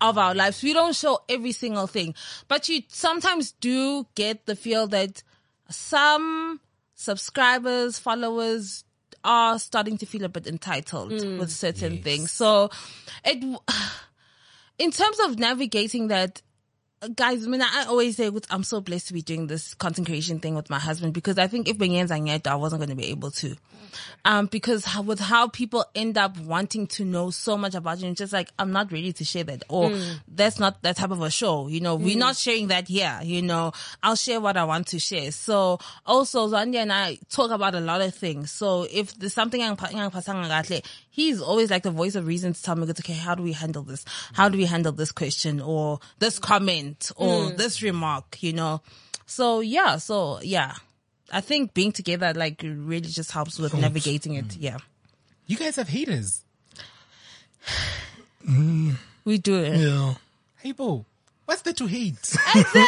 [0.00, 0.62] of our lives.
[0.62, 2.14] We don't show every single thing,
[2.46, 5.22] but you sometimes do get the feel that
[5.68, 6.60] some
[6.94, 8.84] subscribers, followers
[9.24, 11.38] are starting to feel a bit entitled hmm.
[11.38, 12.30] with certain things.
[12.30, 12.70] So
[13.24, 13.42] it,
[14.78, 16.42] in terms of navigating that,
[17.08, 20.40] guys, I mean, I always say I'm so blessed to be doing this content creation
[20.40, 23.10] thing with my husband because I think if Benyenza Nyeto, I wasn't going to be
[23.10, 23.56] able to.
[24.24, 28.08] Um, because how, with how people end up wanting to know so much about you,
[28.08, 29.64] it's just like, I'm not ready to share that.
[29.68, 31.68] Or that's not that type of a show.
[31.68, 33.20] You know, we're not sharing that here.
[33.22, 35.30] You know, I'll share what I want to share.
[35.30, 38.50] So also Zandi and I talk about a lot of things.
[38.50, 39.76] So if there's something I'm
[41.14, 43.84] he's always like the voice of reason to tell me, okay, how do we handle
[43.84, 44.04] this?
[44.32, 47.56] How do we handle this question or this comment or hmm.
[47.56, 48.80] this remark, you know?
[49.24, 50.74] So yeah, so yeah.
[51.32, 54.54] I think being together like really just helps with navigating it.
[54.54, 54.60] Hmm.
[54.60, 54.78] Yeah.
[55.46, 56.44] You guys have haters.
[59.24, 59.78] We do it.
[59.78, 60.14] Yeah.
[60.58, 61.06] Hey, Bo,
[61.46, 62.26] what's there to hate?
[62.26, 62.84] Show me,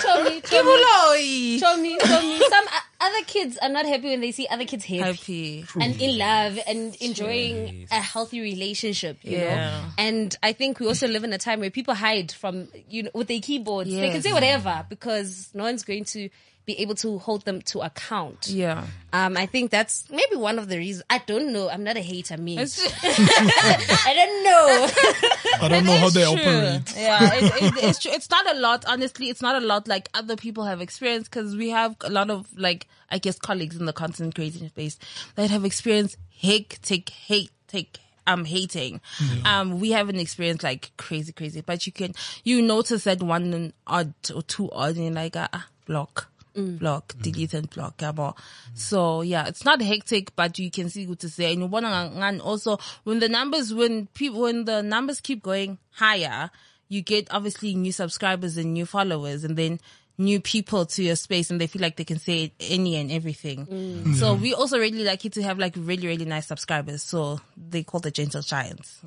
[0.00, 1.58] show me, Kimuloi.
[1.60, 2.38] show me, show me.
[2.38, 5.62] Some o- other kids are not happy when they see other kids happy.
[5.62, 5.80] Happy.
[5.80, 9.54] and in love and enjoying a healthy relationship, you Yeah.
[9.56, 9.84] know.
[9.98, 13.10] And I think we also live in a time where people hide from you know
[13.14, 13.90] with their keyboards.
[13.90, 16.28] They can say whatever because no one's going to
[16.66, 18.48] be able to hold them to account.
[18.48, 18.84] Yeah.
[19.12, 21.04] Um, I think that's maybe one of the reasons.
[21.10, 21.68] I don't know.
[21.68, 22.58] I'm not a hater, me.
[22.58, 25.64] I don't know.
[25.64, 26.32] I don't know how they true.
[26.32, 26.94] operate.
[26.96, 28.12] Yeah, it, it, it's true.
[28.12, 29.28] It's not a lot, honestly.
[29.28, 32.46] It's not a lot like other people have experienced because we have a lot of
[32.56, 34.98] like, I guess, colleagues in the content creating space
[35.34, 39.00] that have experienced hectic, hectic, um, hating.
[39.44, 44.14] Um, we haven't experienced like crazy, crazy, but you can, you notice that one odd
[44.34, 46.29] or two odd and you're like, ah, block.
[46.54, 46.78] Mm.
[46.78, 47.22] Block, mm.
[47.22, 48.36] delete and block, yabo.
[48.74, 51.52] So yeah, it's not hectic, but you can see what to say.
[51.52, 55.78] And you wanna- and also when the numbers, when people, when the numbers keep going
[55.92, 56.50] higher,
[56.88, 59.80] you get obviously new subscribers and new followers and then
[60.18, 63.66] new people to your space and they feel like they can say any and everything.
[63.66, 64.14] Mm.
[64.16, 67.02] So we also really lucky to have like really, really nice subscribers.
[67.02, 69.00] So they call the gentle giants.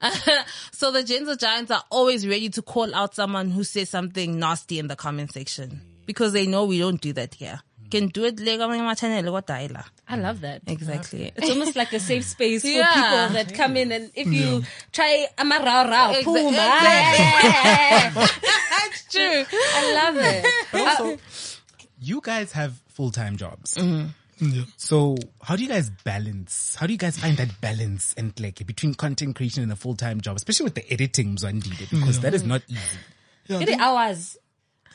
[0.72, 4.78] so the gentle giants are always ready to call out someone who says something nasty
[4.78, 7.60] in the comment section because they know we don't do that here.
[7.84, 7.90] Mm.
[7.92, 9.84] Can do it like on my channel, what the hell?
[10.08, 10.62] I love that.
[10.66, 11.32] Exactly.
[11.36, 12.92] It's almost like a safe space for Yeah.
[12.92, 16.56] people that come in and if you try amarao rao, Exa- puma.
[16.58, 18.10] Ah.
[18.70, 19.44] That's true.
[19.74, 20.46] I love it.
[20.72, 21.16] But also, uh,
[22.00, 23.74] you guys have full time jobs.
[23.74, 24.06] Mm-hmm.
[24.40, 24.62] Yeah.
[24.76, 26.76] So how do you guys balance?
[26.78, 29.96] How do you guys find that balance and like between content creation and a full
[29.96, 32.98] time job, especially with the editing, Zwandile, because that is not easy.
[33.48, 34.36] Yeah, I It is think, hours.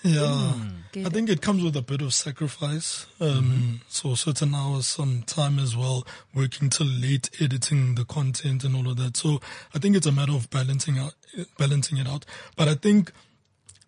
[0.04, 0.54] Yeah.
[0.96, 3.08] I think it comes with a bit of sacrifice.
[3.20, 8.76] Um, so certain hours, some time as well, working till late, editing the content and
[8.76, 9.18] all of that.
[9.18, 9.40] So
[9.74, 11.16] I think it's a matter of balancing out,
[11.58, 12.26] balancing it out.
[12.56, 13.12] But I think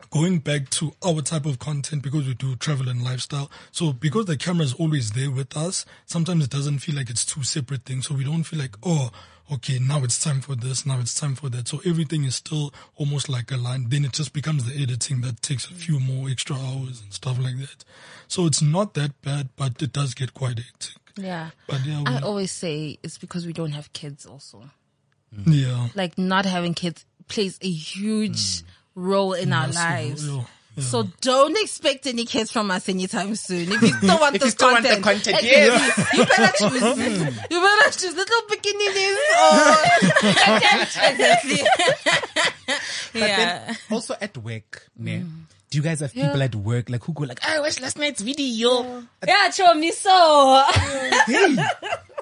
[0.10, 3.52] going back to our type of content because we do travel and lifestyle.
[3.72, 7.26] So because the camera is always there with us, sometimes it doesn't feel like it's
[7.26, 8.08] two separate things.
[8.08, 9.12] So we don't feel like, oh,
[9.52, 11.68] okay, now it's time for this, now it's time for that.
[11.68, 13.88] So everything is still almost like a line.
[13.90, 17.38] Then it just becomes the editing that takes a few more extra hours and stuff
[17.40, 17.84] like that.
[18.28, 20.96] So it's not that bad, but it does get quite hectic.
[21.16, 21.52] Yeah.
[21.68, 24.64] But yeah, I always say it's because we don't have kids also.
[25.46, 25.90] yeah.
[25.96, 28.64] Like not having kids plays a huge mm.
[28.96, 30.28] role in our lives.
[30.28, 30.44] yeah,
[30.76, 30.84] yeah.
[30.84, 33.72] So don't expect any kids from us anytime soon.
[33.72, 36.20] If you still want this still want the content, content, exactly.
[36.20, 36.82] you better choose.
[36.96, 37.40] Hmm.
[37.50, 39.76] you better choose little bikini bikinis or
[41.10, 41.58] exactly.
[43.14, 43.66] But yeah.
[43.68, 45.30] then also at work, ne, mm.
[45.70, 48.22] do you guys have people at work like who go like, I watched last night's
[48.22, 49.04] video.
[49.26, 50.64] Yeah, show me so.
[51.26, 51.56] Hey,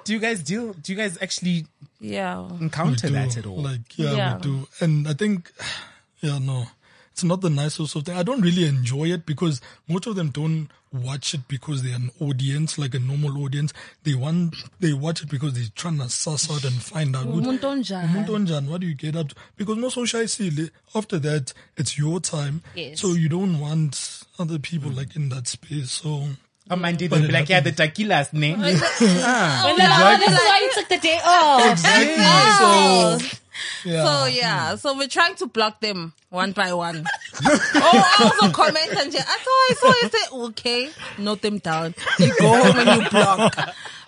[0.04, 0.74] do you guys deal?
[0.74, 1.66] Do you guys actually
[2.00, 2.48] Yeah.
[2.60, 3.14] encounter do.
[3.14, 3.62] that at all?
[3.64, 4.36] Like, yeah, Yeah.
[4.36, 4.68] we do.
[4.82, 5.52] And I think,
[6.22, 6.68] yeah, no,
[7.14, 8.18] it's not the nicest of thing.
[8.18, 12.10] I don't really enjoy it because most of them don't watch it because they're an
[12.20, 13.72] audience, like a normal audience.
[14.04, 17.28] They want, they watch it because they're trying to suss out and find out.
[17.28, 18.08] Umuntu onjani?
[18.08, 19.36] Umuntu onjani, What do you get up to?
[19.56, 20.72] Because no social silly.
[20.96, 22.64] After that, it's your time.
[22.74, 23.00] Yes.
[23.00, 25.92] So you don't want other people like in that space.
[25.92, 26.30] So
[26.72, 28.60] Oh, man, did But be it like, yeah, the tequila's name.
[28.60, 33.20] When they're ah, oh, this is why you took the day off.
[33.20, 33.38] so
[33.86, 34.06] yeah.
[34.06, 37.06] So yeah, so we're trying to block them one by one.
[37.46, 41.60] oh, I also comment and say, I thought I saw you say, okay, note them
[41.60, 41.96] down.
[42.20, 43.56] You go home and you block.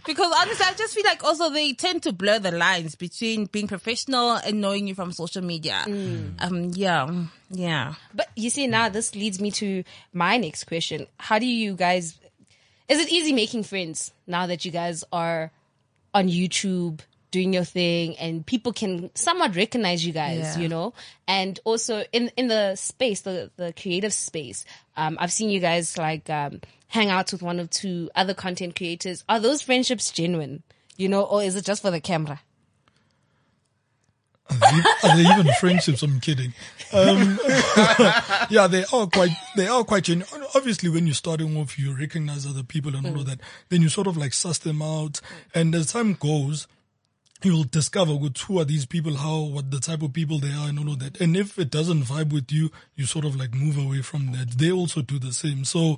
[0.05, 3.67] Because honestly, I just feel like also they tend to blur the lines between being
[3.67, 5.81] professional and knowing you from social media.
[5.87, 7.09] Um, yeah,
[7.49, 7.95] yeah.
[8.13, 11.07] But you see, now this leads me to my next question.
[11.17, 12.19] How do you guys,
[12.87, 15.51] is it easy making friends now that you guys are
[16.13, 16.99] on YouTube
[17.35, 20.59] doing your thing and people can somewhat recognize you guys, Yeah.
[20.59, 20.93] you know?
[21.27, 24.63] And also in, in the space, the, the creative space,
[24.95, 28.77] um, I've seen you guys like, um, hang out with one or two other content
[28.77, 29.25] creators.
[29.27, 30.63] Are those friendships genuine?
[30.95, 32.39] You know, or is it just for the camera?
[34.49, 36.03] Are they, are they even friendships?
[36.03, 36.53] I'm kidding.
[36.93, 37.37] Um,
[38.49, 40.29] yeah, they are quite, they are quite genuine.
[40.55, 43.41] Obviously, when you're starting off, you recognize other people and all of that.
[43.67, 45.19] Then you sort of like suss them out.
[45.53, 46.67] And as time goes,
[47.43, 50.69] you'll discover with who are these people, how, what the type of people they are
[50.69, 51.19] and all of that.
[51.19, 54.51] And if it doesn't vibe with you, you sort of like move away from that.
[54.51, 55.65] They also do the same.
[55.65, 55.97] So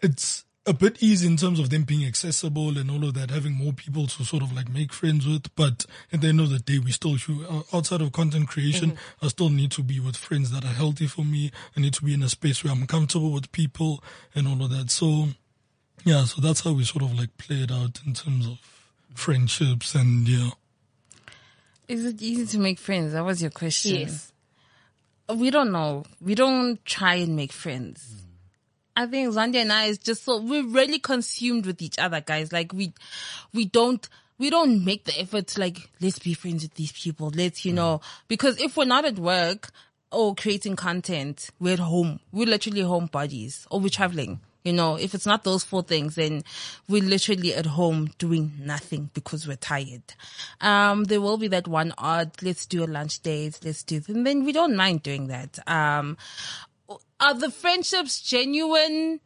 [0.00, 3.52] it's a bit easy in terms of them being accessible and all of that, having
[3.52, 5.54] more people to sort of like make friends with.
[5.54, 7.16] But at the end of the day, we still
[7.48, 11.06] uh, outside of content creation, I still need to be with friends that are healthy
[11.06, 11.52] for me.
[11.76, 14.02] I need to be in a space where I'm comfortable with people
[14.34, 14.90] and all of that.
[14.90, 15.28] So
[16.04, 18.58] yeah, so that's how we sort of like play it out in terms of
[19.14, 20.50] friendships and yeah.
[21.88, 23.12] Is it easy to make friends?
[23.12, 24.00] That was your question.
[24.00, 24.32] Yes.
[25.34, 26.04] We don't know.
[26.20, 28.04] We don't try and make friends.
[28.08, 28.22] Hmm.
[28.98, 32.52] I think Zandi and I is just so we're really consumed with each other, guys.
[32.52, 32.92] Like we,
[33.52, 37.30] we don't, we don't make the effort to like let's be friends with these people.
[37.34, 37.76] Let's you hmm.
[37.76, 39.70] know because if we're not at work
[40.10, 42.20] or creating content, we're at home.
[42.32, 44.40] We're literally home bodies or we're traveling.
[44.66, 46.42] You know, if it's not those four things, then
[46.88, 50.02] we're literally at home doing nothing because we're tired.
[50.60, 54.26] Um, there will be that one odd, let's do a lunch date, let's do, and
[54.26, 55.60] then we don't mind doing that.
[55.68, 56.16] Um,
[57.20, 59.20] are the friendships genuine?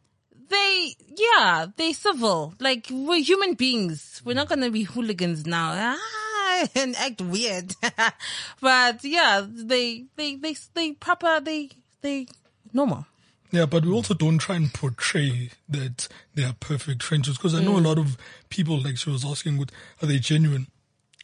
[0.49, 2.53] They, yeah, they civil.
[2.59, 4.21] Like we're human beings.
[4.23, 7.73] We're not gonna be hooligans now ah, and act weird.
[8.61, 12.27] but yeah, they, they, they, they proper, they, they
[12.73, 13.07] normal.
[13.51, 17.61] Yeah, but we also don't try and portray that they are perfect friendships because I
[17.61, 17.85] know a mm.
[17.85, 18.17] lot of
[18.49, 20.67] people, like she was asking, with are they genuine?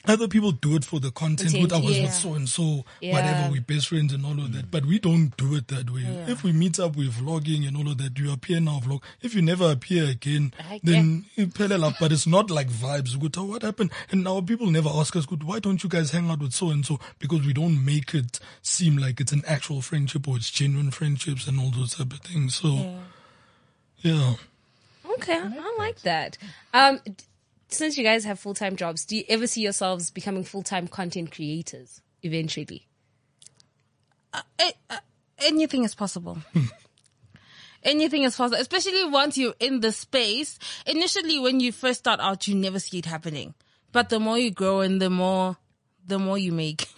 [0.05, 1.59] Other people do it for the content.
[1.59, 2.03] With I was yeah.
[2.05, 3.13] with so and so, Yeah.
[3.13, 4.71] whatever, we best friends and all of that.
[4.71, 6.03] But we don't do it that way.
[6.27, 9.01] If we meet up with vlogging and all of that, you appear in our vlog.
[9.21, 11.95] If you never appear again, I then iphelela.
[11.99, 13.19] But it's not like vibes.
[13.19, 13.91] Good, oh, what happened?
[14.09, 16.69] And now people never ask us, good, why don't you guys hang out with so
[16.69, 16.99] and so?
[17.19, 21.47] Because we don't make it seem like it's an actual friendship or it's genuine friendships
[21.47, 22.55] and all those type of things.
[22.55, 22.99] So,
[24.01, 24.35] yeah.
[25.15, 26.37] Okay, I like that.
[26.73, 27.13] Um, d-
[27.69, 30.87] since you guys have full time jobs, do you ever see yourselves becoming full time
[30.87, 32.87] content creators eventually?
[34.59, 34.97] Eh, uh,
[35.39, 36.37] anything is possible.
[37.83, 40.59] anything is possible, especially once you're in the space.
[40.85, 43.53] Initially, when you first start out, you never see it happening.
[43.91, 45.57] But the more you grow and the more,
[46.05, 46.87] the more you make.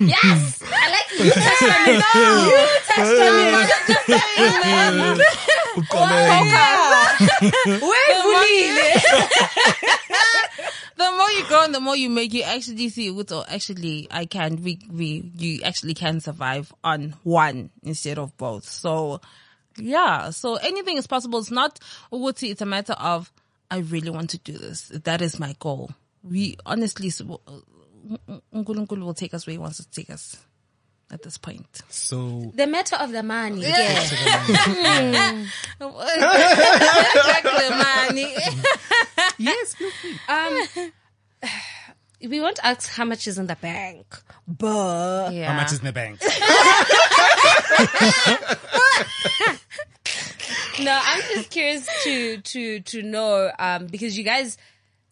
[0.00, 1.28] Yes, I like you.
[1.32, 1.98] touched on it.
[2.14, 2.54] You
[2.86, 5.18] touched on it.
[10.96, 14.26] the more you grow and the more you make, you actually see, oh, actually, I
[14.26, 18.64] can, we, we, you actually can survive on one instead of both.
[18.64, 19.20] So,
[19.76, 20.30] yeah.
[20.30, 21.38] So anything is possible.
[21.38, 21.78] It's not,
[22.12, 23.32] Uguti, it's a matter of,
[23.70, 24.88] I really want to do this.
[24.88, 25.90] That is my goal.
[26.22, 27.36] We honestly, uh,
[28.54, 30.36] Nkulunkulu will take us where he wants to take us
[31.10, 31.66] at this point.
[31.88, 33.62] So The matter of the money.
[33.62, 33.98] Yeah.
[37.28, 38.34] exactly, money.
[39.38, 40.18] yes, feel free.
[40.28, 40.92] Um,
[42.30, 44.06] we won't ask how much is in the bank,
[44.46, 45.50] but Yeah.
[45.52, 46.20] How much is in the bank?
[50.80, 54.56] no, I'm just curious to to to know um because you guys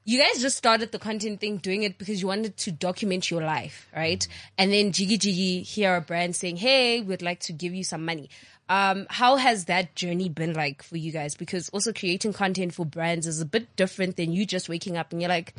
[0.06, 3.42] you guys just started the content thing doing it because you wanted to document your
[3.42, 4.26] life, right?
[4.56, 8.04] And then Jiggy Jiggy hear a brand saying, "Hey, we'd like to give you some
[8.04, 8.30] money."
[8.68, 11.34] Um, how has that journey been like for you guys?
[11.34, 15.10] Because also creating content for brands is a bit different than you just waking up
[15.12, 15.54] and you're like,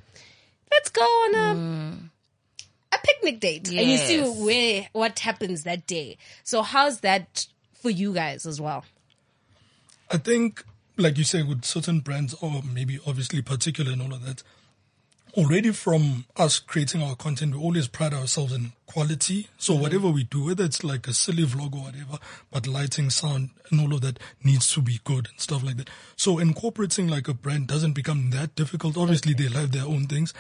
[0.71, 6.17] "Let's go on a a picnic date," and you see where what happens that day.
[6.45, 8.86] So how's that for you guys as well?
[10.10, 10.63] I think,
[10.97, 14.43] like you say, with certain brands, or maybe obviously particular and all of that,
[15.36, 19.47] already from us creating our content, we always pride ourselves in quality.
[19.57, 19.83] So mm-hmm.
[19.83, 22.17] whatever we do, whether it's like a silly vlog or whatever,
[22.51, 25.89] but lighting, sound, and all of that needs to be good and stuff like that.
[26.15, 28.97] So incorporating like a brand doesn't become that difficult.
[28.97, 30.33] Obviously, they have their own things,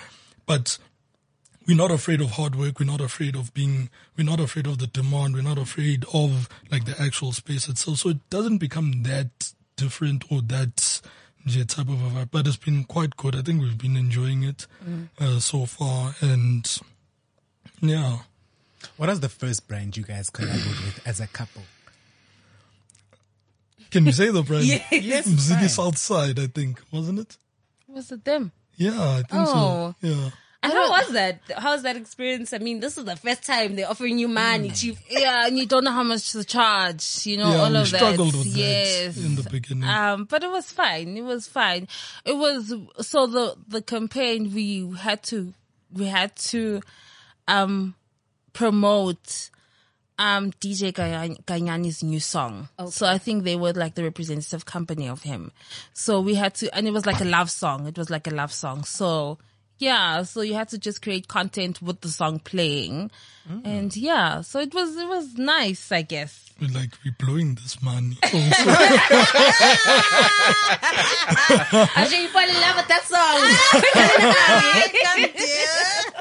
[0.47, 0.79] but
[1.67, 2.79] we're not afraid of hard work.
[2.79, 5.35] We're not afraid of being, we're not afraid of the demand.
[5.35, 7.97] We're not afraid of like the actual space itself.
[7.99, 11.01] So it doesn't become that different or that
[11.45, 13.33] yeah, type of a vibe, but it's been quite good.
[13.35, 14.67] I think we've been enjoying it
[15.19, 16.65] uh, so far, and
[17.79, 18.17] yeah.
[18.97, 21.63] What was the first brand you guys collaborated with as a couple?
[23.91, 24.65] Can you say the brand?
[24.65, 24.91] Yes.
[24.91, 25.69] Yes, Mziki fine.
[25.69, 27.37] Southside, I think, wasn't it?
[27.87, 28.51] Was it them?
[28.75, 29.95] Yeah, I think Oh.
[30.01, 30.07] so.
[30.07, 30.29] Yeah.
[30.63, 31.39] And how was that?
[31.55, 32.51] How was that experience?
[32.51, 34.99] I mean, this is the first time they're offering you money, chief.
[35.09, 37.91] Yeah, and you don't know how much to charge, you know, Yeah, all we of
[37.91, 37.97] that.
[37.97, 39.17] struggled with that yes.
[39.17, 39.83] in the beginning.
[39.87, 41.15] Um, but it was fine.
[41.15, 41.87] It was fine.
[42.25, 45.53] It was, so the, the campaign, we had to,
[45.93, 46.81] we had to,
[47.47, 47.93] um,
[48.53, 49.51] promote,
[50.17, 52.69] um, DJ Ganyan- Ganyani's new song.
[52.89, 55.51] So I think they were like the representative company of him.
[55.93, 57.85] So we had to, and it was like a love song.
[57.87, 58.83] It was like a love song.
[58.83, 59.37] So,
[59.79, 63.11] yeah, so you had to just create content with the song playing.
[63.63, 66.49] And yeah, so it was, it was nice, I guess.
[66.59, 68.17] We're like, we're blowing this money.
[71.97, 72.15] Also.
[72.15, 73.39] You fall in love with that song.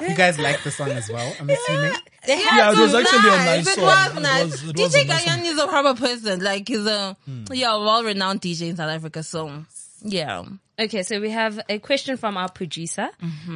[0.08, 1.92] You guys like the song as well, I'm assuming?
[2.26, 3.46] They yeah, it was actually a nice.
[3.46, 3.84] nice It song.
[3.84, 4.44] was It nice.
[4.44, 5.38] was- it DJ a nice song.
[5.38, 6.40] Ganyan is a proper person.
[6.44, 7.44] Like he's a Hmm.
[7.52, 9.22] yeah, well-renowned DJ in South Africa.
[9.22, 9.64] So
[10.06, 10.44] yeah.
[10.78, 13.08] Okay, so we have a question from our producer,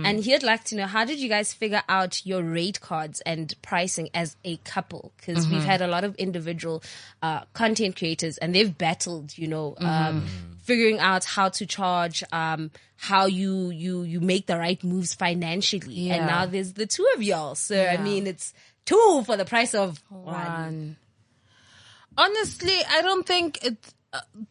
[0.07, 3.55] and he'd like to know how did you guys figure out your rate cards and
[3.61, 5.12] pricing as a couple?
[5.18, 6.82] Because we've had a lot of individual
[7.22, 10.24] uh, content creators, and they've battled, you know, um,
[10.62, 16.11] figuring out how to charge, um, how you you you make the right moves financially,
[16.11, 17.55] and now there's the two of y'all.
[17.55, 18.55] So I mean, it's
[18.86, 20.24] two for the price of one.
[20.24, 20.96] One.
[22.16, 23.76] Honestly, I don't think it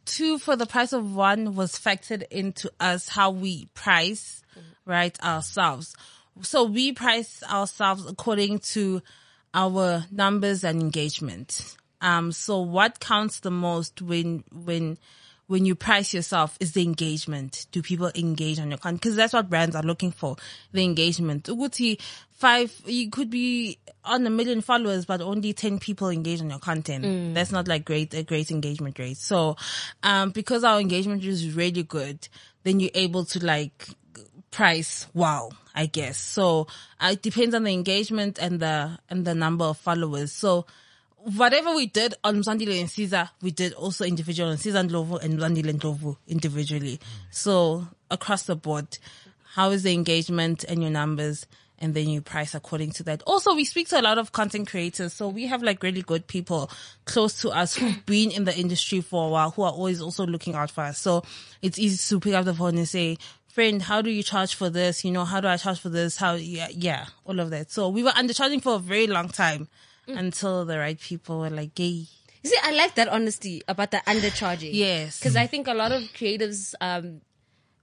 [0.06, 4.42] two for the price of one was factored into us how we price
[4.86, 5.96] right ourselves.
[6.42, 9.02] So we price ourselves according to
[9.54, 11.76] our numbers and engagement.
[12.02, 14.98] Um, so what counts the most when when
[15.50, 17.66] when you price yourself is the engagement.
[17.72, 19.02] Do people engage on your content?
[19.02, 20.36] Because that's what brands are looking for,
[20.74, 21.46] the engagement.
[21.46, 26.52] Uguti, five, you could be on a million followers, but only 10 people engage on
[26.52, 27.34] your content.
[27.34, 29.18] That's not like great, a great engagement rate.
[29.18, 29.58] So,
[30.04, 32.28] um, because our engagement is really good,
[32.62, 33.88] then you're able to like
[34.52, 36.66] price wow i guess so
[37.00, 40.66] uh, it depends on the engagement and the and the number of followers so
[41.24, 45.22] whatever we did on Mzwandile and Siza, we did also individual on Siza and Lovo
[45.22, 47.00] and Mzwandile and Lovo individually.
[47.32, 48.98] So across the board,
[49.54, 51.46] how is the engagement and your numbers?
[51.82, 53.22] And then you price according to that.
[53.22, 55.14] Also, we speak to a lot of content creators.
[55.14, 56.70] So we have like really good people
[57.06, 60.26] close to us who've been in the industry for a while, who are always also
[60.26, 61.00] looking out for us.
[61.00, 61.24] So
[61.62, 63.18] it's easy to pick up the phone and say,
[63.48, 65.06] friend, how do you charge for this?
[65.06, 66.18] You know, how do I charge for this?
[66.18, 67.72] How, yeah, yeah, all of that.
[67.72, 69.70] So we were undercharging for a very long time
[70.18, 72.06] until the right people were like, "Gay."
[72.42, 74.70] You see, I like that honesty about the undercharging.
[74.74, 75.20] Yes.
[75.20, 77.20] Because I think a lot of creatives, um,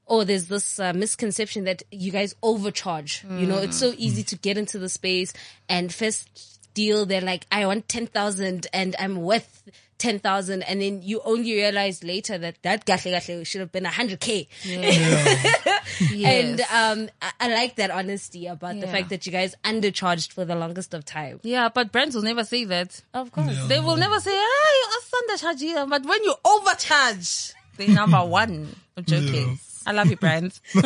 [0.06, 3.22] or there's this uh, misconception that you guys overcharge.
[3.28, 5.34] You know, it's so easy to get into the space
[5.68, 9.68] and first deal, they're like, I want 10,000 and I'm worth
[9.98, 10.62] 10,000.
[10.62, 14.46] And then you only realize later that that gahle gahle should have been 100K.
[16.00, 16.72] And Yes.
[16.72, 20.54] um, I, I like that honesty about the fact that you guys undercharged for the
[20.56, 21.40] longest of time.
[21.42, 23.00] yeah, but brands will never say that.
[23.14, 23.52] Of course.
[23.56, 23.66] Yeah.
[23.68, 24.88] They will never say, "Ah, you
[25.30, 28.74] undercharge." But when you overcharge, they number one.
[28.96, 29.34] I'm joking.
[29.50, 29.54] Yeah.
[29.88, 30.60] I love you, brands.
[30.74, 30.82] I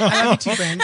[0.00, 0.82] love you too, friends.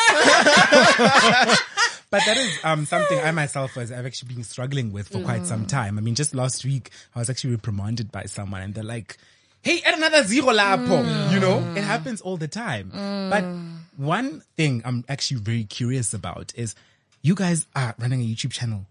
[2.10, 5.46] But that is um, something I myself was I've actually been struggling with for quite
[5.46, 5.68] some mm.
[5.68, 5.98] time.
[5.98, 9.16] I mean, just last week I was actually reprimanded by someone, and they're like,
[9.62, 11.32] "Hey, add another zero lapo." Mm.
[11.32, 12.90] You know, it happens all the time.
[12.90, 13.76] But mm.
[13.96, 16.74] one thing I'm actually very curious about is
[17.22, 18.86] you guys are running a YouTube channel.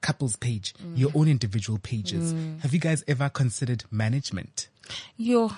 [0.00, 2.34] Couples page, your own individual pages.
[2.62, 4.66] Have you guys ever considered management?
[5.16, 5.52] Yo,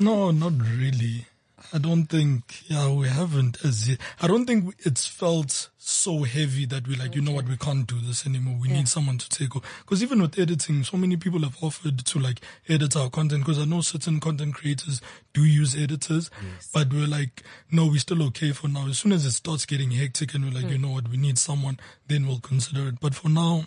[0.00, 1.26] No, not really.
[1.72, 3.98] I don't think, yeah, we haven't as yet.
[4.20, 7.86] I don't think it's felt so heavy that we're like, you know what, we can't
[7.86, 8.56] do this anymore.
[8.60, 9.66] We need someone to take over.
[9.80, 13.58] Because even with editing, so many people have offered to like edit our content because
[13.58, 15.00] I know certain content creators
[15.34, 16.30] do use editors,
[16.72, 18.86] but we're like, no, we're still okay for now.
[18.88, 20.82] As soon as it starts getting hectic and we're like, you hmm.
[20.82, 23.00] know what, we need someone, then we'll consider it.
[23.00, 23.64] But for now,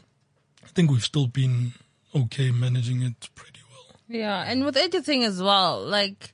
[0.63, 1.73] I think we've still been
[2.15, 3.95] okay managing it pretty well.
[4.07, 6.33] Yeah, and with editing as well, like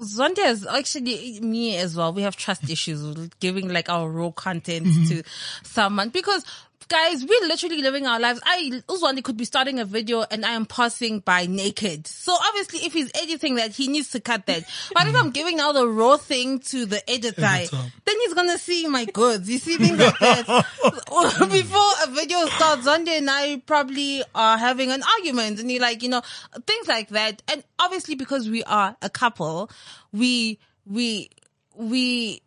[0.00, 2.12] Zonde is actually me as well.
[2.12, 5.08] We have trust issues with giving like our raw content mm-hmm.
[5.08, 5.22] to
[5.62, 6.44] someone because
[6.88, 8.40] guys, we're literally living our lives.
[8.44, 12.06] I, Uzwandi could be starting a video and I am passing by naked.
[12.06, 14.64] So obviously if he's editing that, he needs to cut that.
[14.94, 17.76] But if I'm giving out the raw thing to the editor, Editor.
[18.04, 19.48] then he's gonna see my goods.
[19.48, 20.46] You see things like that.
[21.50, 26.02] Before a video starts, Zonde and I probably are having an argument and you're like,
[26.02, 26.22] you know,
[26.66, 27.42] things like that.
[27.48, 29.70] And obviously because we are a couple,
[30.12, 31.30] we, we,
[31.74, 32.42] we,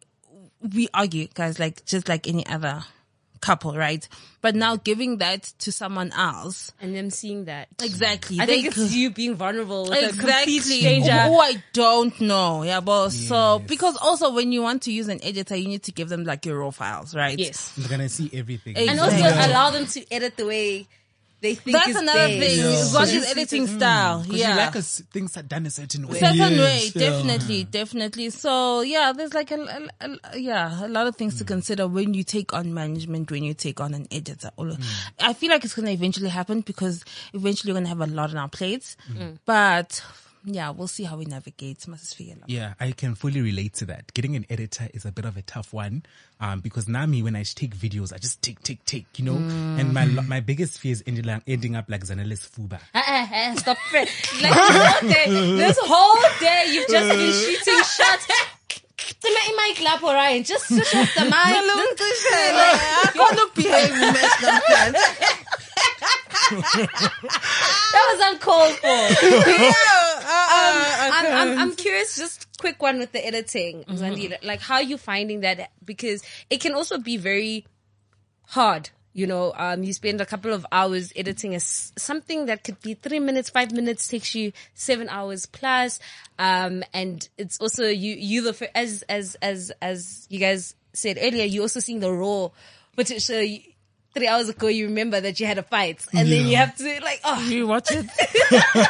[0.62, 2.84] we argue, guys, like just like any other
[3.42, 4.08] couple, right?
[4.42, 7.68] But now giving that to someone else, And them seeing that.
[7.82, 8.40] exactly.
[8.40, 10.32] I they think could- it's you being vulnerable with a Exactly.
[10.34, 11.18] complete oh, stranger.
[11.26, 12.64] Oh, I don't know.
[12.64, 15.92] Yeah, but so because also when you want to use an editor, you need to
[15.92, 17.38] give them like your raw files, right?
[17.38, 17.74] Yes.
[17.78, 18.78] You're gonna see everything.
[18.78, 18.88] Exactly.
[18.90, 20.88] And also allow them to edit the way
[21.42, 22.40] they think That's is another best.
[22.40, 22.60] thing.
[22.60, 22.72] Yeah.
[22.72, 24.22] It's what So his editing mm, style.
[24.22, 24.50] Because Yeah.
[24.52, 26.20] you like us, things are done a certain way.
[26.20, 27.10] certain Yes, way, yeah.
[27.10, 28.30] definitely, definitely.
[28.30, 31.48] So yeah, there's like a, a- a- yeah, a lot of things to mm.
[31.48, 34.52] consider when you take on management, when you take on an editor.
[34.56, 34.86] All of- mm.
[35.20, 38.38] I feel like it's gonna eventually happen because eventually we're gonna have a lot on
[38.38, 38.96] our plates.
[39.46, 40.04] But
[40.44, 41.88] yeah, we'll see how we navigate.
[41.88, 42.44] Must figure it.
[42.48, 44.14] Yeah, I can fully relate to that.
[44.14, 46.04] Getting an editor is a bit of a tough one,
[46.40, 49.36] um, because now me, when I take videos, I just take, take, take, you know,
[49.36, 52.80] and my, my biggest fear is ending, up- ending up like Zanelis Fuba.
[52.94, 54.10] Uh, uh, uh, Stop it.
[54.42, 58.28] Like this whole day, this whole day you've just been shooting shots.
[59.20, 60.44] Cima i-mic lapho, Ryan.
[60.44, 61.34] Just switch off the mic.
[61.36, 64.94] I can't behave in that
[67.92, 68.88] That was uncalled for.
[68.92, 74.84] um, I'm, I'm, I'm curious, just quick one with the editing, Zandi, like how are
[74.84, 77.66] you finding that because it can also be very
[78.48, 78.90] hard.
[79.14, 82.80] You know, um, you spend a couple of hours editing a s something that could
[82.80, 86.00] be three minutes, five minutes takes you seven hours plus.
[86.40, 91.44] Um, and it's also you, you the, as, as, as, as you guys said earlier,
[91.44, 92.50] you're also seeing the raw
[92.96, 93.24] footage.
[93.24, 93.60] So you,
[94.14, 97.00] three hours ago, you remember that you had a fight and then you have to
[97.04, 98.06] like, oh, You watch it.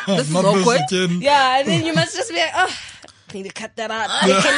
[0.07, 0.82] this is awkward.
[0.91, 1.22] again.
[1.22, 2.80] yeah, and then you must just be like, oh,
[3.30, 4.09] I need to cut that out.
[4.09, 4.51] Cut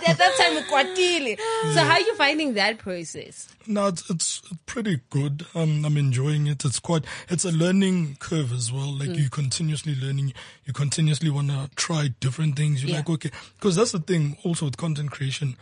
[0.00, 1.38] that, that time ukwatile.
[1.74, 3.48] So how are you finding that process?
[3.66, 5.46] No, it's, it's pretty good.
[5.54, 6.64] Um, I'm enjoying it.
[6.64, 8.92] It's quite, it's a learning curve as well.
[8.92, 9.18] Like Mm.
[9.18, 10.32] you continuously learning,
[10.64, 12.82] you continuously want to try different things.
[12.82, 12.96] You're Yeah.
[12.98, 15.56] like, okay, because that's the thing also with content creation.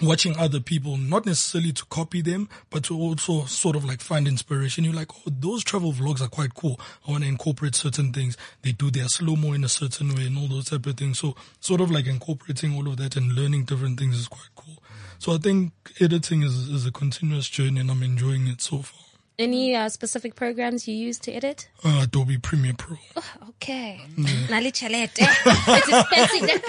[0.00, 4.28] Watching other people, not necessarily to copy them, but to also sort of like find
[4.28, 4.84] inspiration.
[4.84, 6.80] You're like, oh, those travel vlogs are quite cool.
[7.06, 8.36] I want to incorporate certain things.
[8.62, 11.18] They do their slow mo in a certain way and all those type of things.
[11.18, 14.82] So sort of like incorporating all of that and learning different things is quite cool.
[15.18, 19.07] So I think editing is, is a continuous journey and I'm enjoying it so far.
[19.38, 21.68] Any uh, specific programs you use to edit?
[21.84, 22.96] Uh, Adobe Premiere Pro.
[23.50, 24.00] Okay.
[24.48, 25.20] Nali chalete.
[25.78, 26.62] It's expensive, that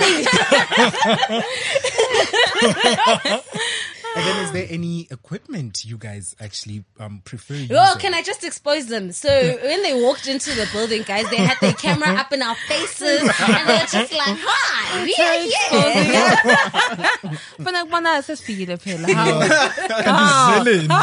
[3.18, 3.86] thing.
[4.16, 7.76] And then is there any equipment you guys actually, um, prefer using?
[7.76, 9.12] Oh, can I just expose them?
[9.12, 12.55] So when they walked into the building, guys, they had their camera up in our
[12.68, 15.39] faces and they were just like, hi, we are
[17.22, 17.38] here.
[17.60, 19.14] Bona bona sesifikile phela.
[19.14, 19.41] How?
[20.01, 20.28] Kanti
[20.64, 20.99] zele na.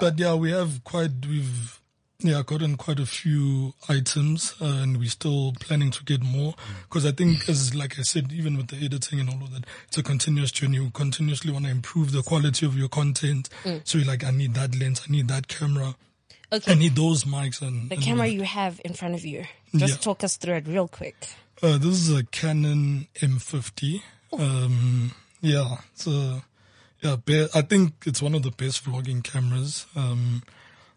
[0.00, 1.80] But yeah, we have quite, we've,
[2.24, 6.54] yeah, I've gotten quite a few items, uh, and we're still planning to get more.
[6.90, 9.64] Cause I think as, like I said, even with the editing and all of that,
[9.88, 10.78] it's a continuous journey.
[10.78, 13.48] You continuously want to improve the quality of your content.
[13.84, 15.94] So you're like, I need that lens, I need that camera,
[16.52, 16.72] okay.
[16.72, 19.44] I need those mics and, The and camera you have in front of you.
[19.76, 20.00] Just Yeah.
[20.00, 21.28] talk us through it real quick.
[21.62, 24.02] Uh, this is a Canon M50.
[24.32, 26.42] Um, yeah, it's a,
[27.00, 29.86] yeah, be- I think it's one of the best vlogging cameras.
[29.94, 30.42] Um,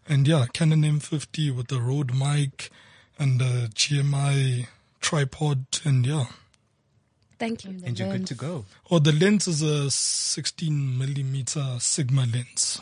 [0.08, 2.70] and yeah, Canon M50 with the Rode mic
[3.18, 4.66] and the GMI
[5.00, 6.26] tripod and yeah.
[7.38, 7.80] Thank you.
[7.84, 8.64] And you're good to go.
[8.90, 12.80] Oh, the lens is a 16 millimeter Sigma lens.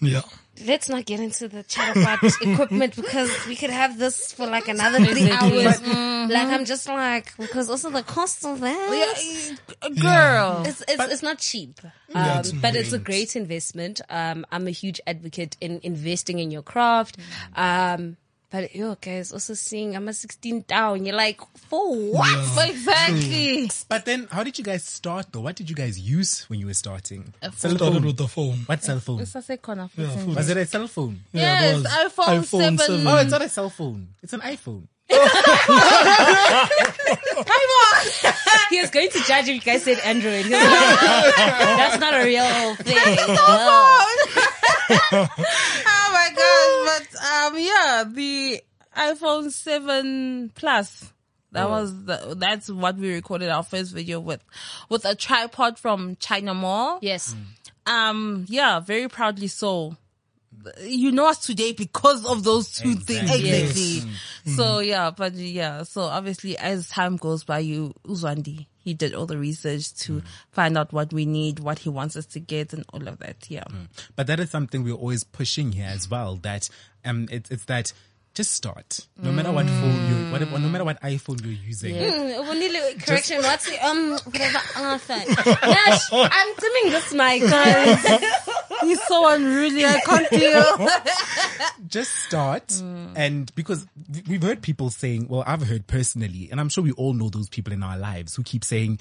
[0.00, 0.22] Yeah.
[0.66, 4.68] Let's not get into the chat about equipment because we could have this for like
[4.68, 5.80] another three hours.
[5.82, 9.56] Like I'm just like because also the cost of that.
[10.00, 10.62] Girl.
[10.66, 11.80] It's, it's, it's not cheap,
[12.14, 14.00] um, it's but it's a great investment.
[14.10, 17.18] Um, I'm a huge advocate in investing in your craft.
[17.54, 18.16] Um,
[18.50, 21.04] but yo, guys, also seeing I'm a 16 down.
[21.04, 22.68] You're like, for what?
[22.70, 23.70] Exactly.
[23.88, 25.40] But then, how did you guys start though?
[25.42, 27.32] What did you guys use when you were starting?
[27.42, 28.04] Cell Started phone.
[28.04, 28.58] with the phone.
[28.66, 29.20] What cell phone?
[29.20, 30.34] It's a second Yeah, phone.
[30.34, 31.20] Was it a cell phone?
[31.32, 31.86] Yeah, it Yes, was
[32.46, 33.06] iPhone 7.
[33.06, 34.08] Oh, it's not a cell phone.
[34.22, 34.88] It's an iPhone.
[35.10, 35.18] Come
[37.48, 38.06] on!
[38.70, 40.44] he was going to judge if you guys said Android.
[40.46, 42.94] Like, That's not a real thing.
[43.04, 44.18] That's a cell phone.
[45.90, 46.87] oh my gosh, but
[47.18, 48.62] um, yeah, the
[48.96, 51.12] iPhone 7 Plus.
[51.52, 54.44] That was the, that's what we recorded our first video with,
[54.90, 56.98] with a tripod from China Mall.
[57.00, 57.34] Yes.
[57.86, 59.96] Um, yeah, very proudly so.
[60.82, 63.30] You know us today because of those two things.
[63.30, 63.50] Exactly.
[63.50, 64.12] Exactly.
[64.52, 69.26] So yeah, but yeah, so obviously as time goes by, you, Uzwandi, he did all
[69.26, 72.84] the research to find out what we need, what he wants us to get and
[72.92, 73.46] all of that.
[73.48, 73.64] Yeah.
[74.16, 76.36] But that is something we're always pushing here as well.
[76.36, 76.68] That
[77.08, 77.92] um, it's it's that
[78.34, 79.08] just start.
[79.16, 81.96] No matter what phone you, whatever, no matter what iPhone you're using.
[81.96, 84.60] Mm, Vanilla, correction, what's the, um, whatever.
[84.78, 88.20] Nash, I'm dimming this mic, guys.
[88.82, 89.84] He's so unruly.
[89.84, 90.88] I can't deal.
[91.88, 92.80] just start
[93.16, 93.86] and because
[94.28, 97.48] we've heard people saying well i've heard personally and i'm sure we all know those
[97.48, 98.98] people in our lives who keep saying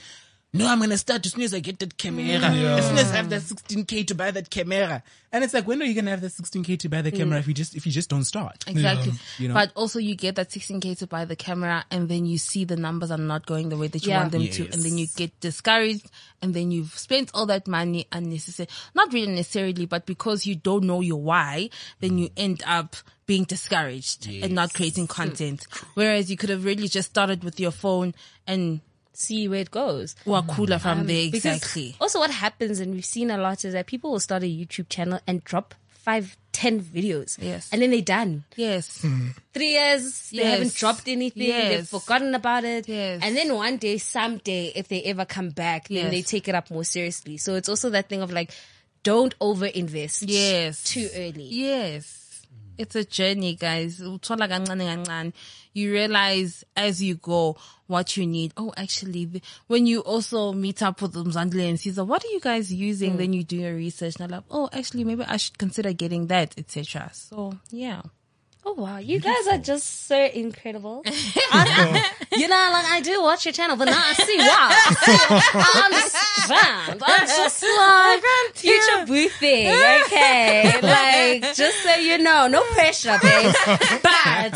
[0.54, 1.26] no i'm gonna start mm.
[1.26, 4.16] as soon as i get that camera as soon as i have that 16k to
[4.16, 7.02] buy that camera and it's like when are you gonna have that 16k to buy
[7.02, 7.18] the mm.
[7.18, 9.14] camera if you just if you just don't start Exactly.
[9.38, 9.54] You know?
[9.54, 12.76] But also you get that 16k to buy the camera and then you see the
[12.76, 14.20] numbers are not going the way that you Yeah.
[14.20, 14.64] want them to.
[14.72, 16.10] And then you get discouraged
[16.42, 18.72] and then you've spent all that money unnecessarily.
[18.96, 21.70] Not really necessarily, but because you don't know your why,
[22.00, 22.34] then you mm.
[22.38, 22.96] end up
[23.26, 25.68] being discouraged and not creating content.
[25.96, 28.80] Whereas you could have really just started with your phone and
[29.20, 30.16] See where it goes.
[30.26, 31.26] were cooler from um, there.
[31.26, 31.96] Exactly.
[32.00, 34.90] Also, what happens, and we've seen a lot, is that people will start a YouTube
[34.90, 37.36] channel and drop five, ten videos.
[37.42, 37.68] Yes.
[37.74, 38.44] And then they're done.
[38.56, 39.04] Yes.
[39.56, 40.52] Three years, they Yes.
[40.52, 41.48] haven't dropped anything.
[41.48, 41.70] Yes.
[41.76, 42.88] They've forgotten about it.
[42.88, 43.22] Yes.
[43.24, 46.12] And then one day, someday, if they ever come back, then Yes.
[46.12, 47.38] they take it up more seriously.
[47.38, 48.52] So it's also that thing of like,
[49.02, 50.22] don't over invest.
[50.24, 50.84] Yes.
[50.84, 51.48] Too early.
[51.50, 52.27] Yes.
[52.78, 54.00] It's a journey, guys.
[54.00, 55.34] Uthola kancane kancane.
[55.74, 57.58] You realize as you go
[57.88, 58.54] what you need.
[58.58, 62.72] Oh, actually, when you also meet up with Mzwandile and Siza, what are you guys
[62.74, 63.12] using?
[63.12, 63.18] Hmm.
[63.18, 66.28] Then you do your research and I'm like, oh, actually, maybe I should consider getting
[66.28, 67.10] that, etc.
[67.14, 68.02] So, yeah.
[68.70, 71.02] Oh wow, you guys are just so incredible.
[71.06, 72.04] I-
[72.34, 74.70] you know, like I do watch your channel, but now I see wow.
[74.70, 75.84] I.
[75.86, 75.92] I'm
[76.48, 78.24] just like
[78.56, 79.68] future boothing,
[80.06, 80.80] okay?
[80.82, 83.54] Like just so you know, no pressure, babe.
[84.02, 84.54] But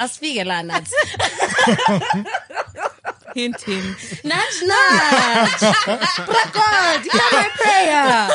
[0.00, 0.92] I speak a lot, nuts.
[3.34, 4.24] Hint, hint.
[4.24, 5.60] Nudge, nudge.
[5.90, 8.28] But God, you know my prayer.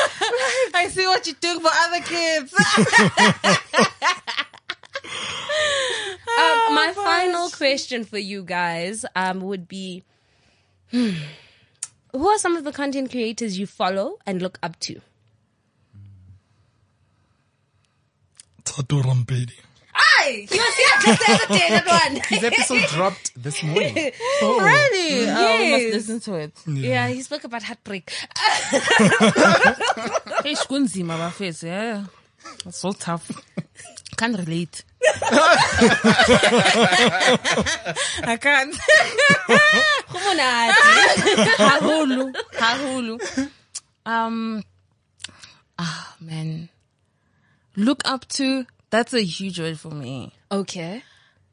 [0.74, 2.54] I see what you're doing for other kids.
[6.38, 10.04] Um, my final question for you guys um, would be
[10.90, 11.10] hmm,
[12.12, 15.00] Who are some of the content creators you follow and look up to?
[18.64, 19.52] Tato Rampedi.
[19.94, 20.46] Aye!
[20.50, 22.22] He was here just the other day, that one.
[22.28, 24.60] his episode dropped this morning oh.
[24.60, 25.28] really?
[25.28, 25.94] Oh, we must Yes.
[25.94, 26.52] listen to it.
[26.66, 28.12] Yeah, he spoke about heartbreak.
[30.42, 32.04] Hey, kunzima face, yeah.
[32.64, 33.30] That's so tough.
[34.20, 34.84] Can't relate.
[38.22, 38.74] I can't.
[40.10, 41.46] Kumunati.
[41.56, 42.34] Hahulu.
[42.52, 43.18] Hahulu.
[44.04, 44.62] Um,
[45.78, 46.68] ah, man.
[47.76, 50.34] Look up to, that's a huge word for me.
[50.52, 51.02] okay.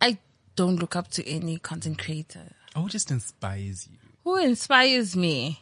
[0.01, 0.17] I
[0.57, 2.51] don't look up to any content creator.
[2.75, 5.61] oh just inspires you Who inspires me?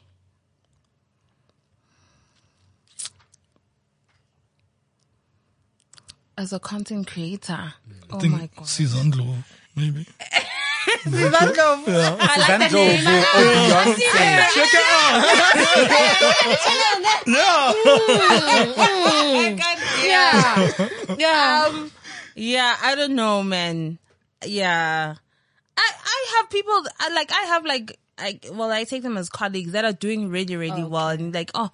[6.38, 7.74] As a content creator.
[8.12, 8.66] Oh I think my god.
[8.66, 9.36] Sizandlo,
[9.76, 10.06] maybe.
[10.88, 11.10] I
[12.38, 13.04] like the name.
[14.54, 15.24] Check it out.
[20.06, 20.88] Yeah.
[21.18, 21.66] Yeah.
[21.68, 21.92] Um,
[22.36, 23.98] yeah, I don't know, man.
[24.46, 25.16] Yeah,
[25.78, 27.32] I I have people I like.
[27.32, 27.98] I have like.
[28.18, 31.52] I, well, I take them as colleagues that are doing really, really well, and like,
[31.54, 31.70] oh,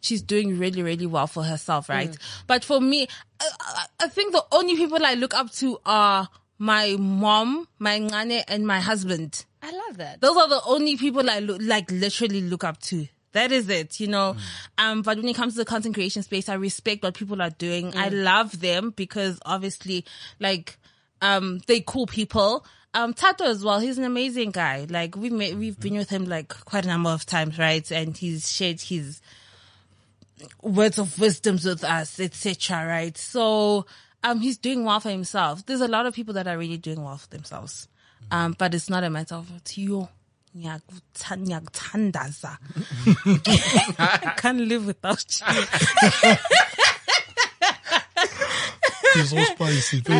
[0.00, 2.16] she's doing really, really well for herself, right?
[2.48, 3.06] But for me,
[3.40, 6.28] I, I, I think the only people I look up to are
[6.58, 9.44] my mom, my ngane, and my husband.
[9.62, 10.20] I love that.
[10.20, 13.06] Those are the only people I look, like literally look up to.
[13.32, 14.36] That is it, you know.
[14.78, 17.50] Um, but when it comes to the content creation space, I respect what people are
[17.50, 17.92] doing.
[17.96, 20.04] I love them because obviously,
[20.38, 20.78] like,
[21.20, 22.64] um, they cool people.
[22.94, 23.80] Um, Tato as well.
[23.80, 24.86] He's an amazing guy.
[24.88, 27.90] Like we've met, we've been with him like quite a number of times, right?
[27.90, 29.20] And he's shared his
[30.62, 32.86] words of wisdoms with us, etc.
[32.86, 33.18] Right?
[33.18, 33.86] So,
[34.22, 35.66] um, he's doing well for himself.
[35.66, 37.88] There's a lot of people that are really doing well for themselves.
[38.30, 40.08] Um, but it's not a matter of yo.
[40.56, 42.58] ngiyakutha- ngiyakuthandaza.
[43.98, 45.62] I can't live without you.
[49.14, 50.02] He's so spicy.
[50.08, 50.16] No,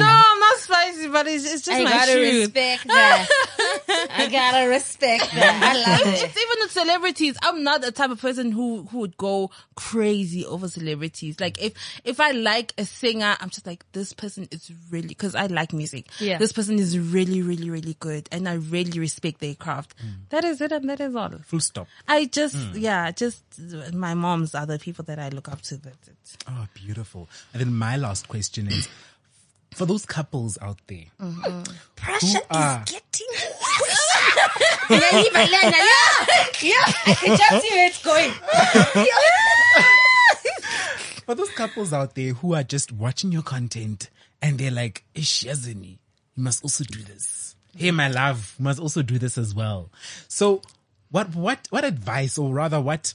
[0.65, 2.35] spicy, but it's, it's just I my gotta truth.
[2.41, 3.29] respect that.
[3.89, 5.62] I I gotta respect that.
[5.62, 7.37] I love It's even with celebrities.
[7.43, 11.41] I'm not the type of person who who would go crazy over celebrities.
[11.41, 15.35] Like if if I like a singer, I'm just like this person is really because
[15.35, 16.07] I like music.
[16.19, 16.39] Yeah.
[16.39, 19.95] this person is really really really good, and I really respect their craft.
[19.99, 20.29] Mm.
[20.31, 21.31] That is it, and that is all.
[21.45, 21.87] Full stop.
[22.09, 22.73] I just mm.
[22.75, 23.43] yeah, just
[23.93, 25.77] my moms are the people that I look up to.
[25.77, 26.45] That's it.
[26.49, 27.29] Oh, beautiful.
[27.53, 28.89] And then my last question is
[29.75, 31.05] for those couples out there.
[31.20, 31.62] Mm-hmm.
[31.97, 34.01] Pressure are- is getting worse.
[34.91, 36.93] yeah, even Lena, yeah, yeah.
[37.07, 38.33] I can just see where it's going.
[41.25, 44.11] For those couples out there who are just watching your content
[44.43, 45.99] and they're like, eh, Ish Yazini,
[46.37, 47.57] you must also do this.
[47.75, 49.91] Hey, my love, you must also do this as well.
[50.29, 50.61] So
[51.11, 53.14] what, what, what advice or rather what,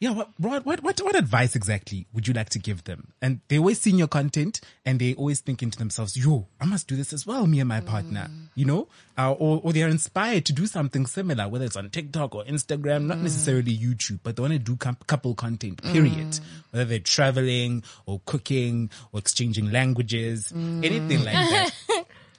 [0.00, 3.12] yeah, what, what, what, what, advice exactly would you like to give them?
[3.20, 6.88] And they always seeing your content and they always thinking to themselves, yo, I must
[6.88, 8.88] do this as well, me and my partner, you know,
[9.18, 13.04] uh, or, or they're inspired to do something similar, whether it's on TikTok or Instagram,
[13.04, 16.38] not necessarily YouTube, but they want to do com- couple content, period.
[16.70, 21.70] Whether they're traveling or cooking or exchanging languages, anything like that.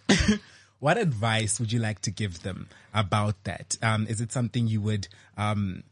[0.79, 3.77] what advice would you like to give them about that?
[3.83, 5.07] Um, is it something you would,
[5.37, 5.83] um,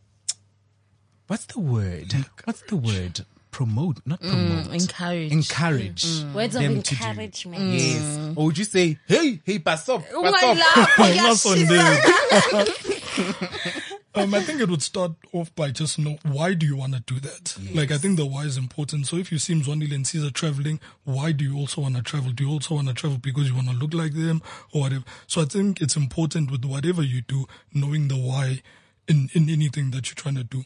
[1.30, 2.14] what's the word?
[2.44, 3.26] What's the word?
[3.52, 4.82] Promote, not mm, promote.
[4.82, 5.32] encourage.
[5.32, 6.04] Encourage.
[6.06, 6.34] Mm.
[6.34, 7.04] Words of them to do.
[7.04, 7.64] encouragement.
[7.74, 8.02] Yes.
[8.02, 8.38] Mm.
[8.38, 10.58] Or would you say, hey, hey, pass up, pass up.
[10.58, 13.00] love, That's on yes,
[14.16, 17.00] um, I think it would start off by just know why do you want to
[17.02, 17.58] do that?
[17.74, 19.08] Like I think the why is important.
[19.08, 22.32] So if you see Mzwandile and Siza traveling, why do you also want to travel?
[22.32, 24.42] Do you also want to travel because you want to look like them
[24.74, 25.04] or whatever?
[25.28, 28.62] So I think it's important with whatever you do, knowing the why
[29.08, 30.64] in, in anything that you're trying to do.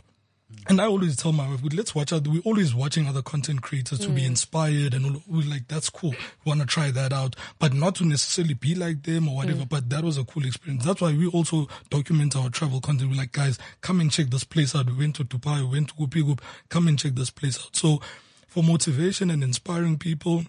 [0.68, 2.28] And I always tell my wife, let's watch out.
[2.28, 4.28] We're always watching other content creators to be mm.
[4.28, 6.12] inspired and all- we're like, that's cool.
[6.12, 9.64] We want to try that out, but not to necessarily be like them or whatever.
[9.64, 9.70] Mm.
[9.70, 10.86] But that was a cool experience.
[10.86, 13.12] That's why we also document our travel content.
[13.12, 14.88] We're like, guys, come and check this place out.
[14.88, 16.42] We went to Dubai, we went to Gupi Gup.
[16.70, 17.76] Come and check this place out.
[17.76, 18.02] So
[18.48, 20.46] for motivation and inspiring people,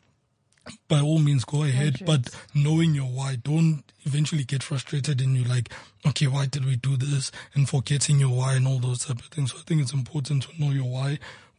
[0.89, 5.49] by all means go ahead, but knowing your why, don't eventually get frustrated and you're
[5.49, 5.71] like,
[6.07, 7.31] okay, why did we do this?
[7.55, 9.53] And forgetting your why and all those type of things.
[9.53, 11.19] So I think it's important to know your why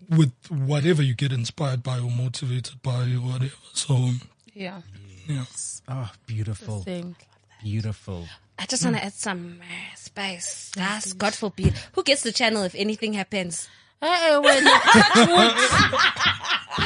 [0.10, 3.52] with whatever you get inspired by or motivated by or whatever.
[3.74, 4.12] So
[4.54, 4.82] yeah.
[5.28, 5.46] yeah.
[5.88, 6.84] Oh, beautiful.
[6.84, 7.16] Same.
[7.64, 8.28] Beautiful.
[8.58, 10.72] I just want to add some uh, spice.
[10.76, 11.74] That's God forbid.
[11.94, 13.68] Who gets the channel if anything happens?
[14.08, 14.70] Eh, when the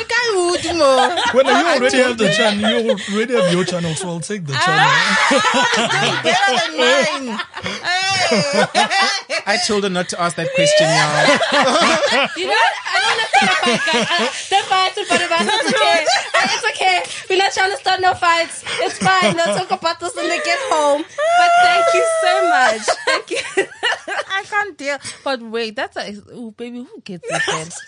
[0.08, 1.10] guy would more.
[1.34, 4.54] When you already have the channel, you already have your channel, so I'll take the
[4.54, 4.88] channel.
[6.24, 7.40] better than mine.
[9.46, 12.30] I told her not to ask that question, y'all.
[12.38, 12.54] You know
[13.40, 13.50] what?
[13.50, 14.10] I don't want to start a fight, guys.
[14.10, 15.54] I- Don't fight, don't fight about it.
[15.54, 16.06] It's okay.
[16.44, 16.98] It's okay.
[17.30, 18.64] We're not trying to start no fights.
[18.80, 19.36] It's fine.
[19.36, 21.04] They'll talk about this when they get home.
[21.04, 22.82] But thank you so much.
[23.06, 23.38] Thank you.
[24.32, 24.98] I can't deal.
[25.24, 26.80] But wait, that's a oh baby.
[26.84, 27.68] Who gets it then?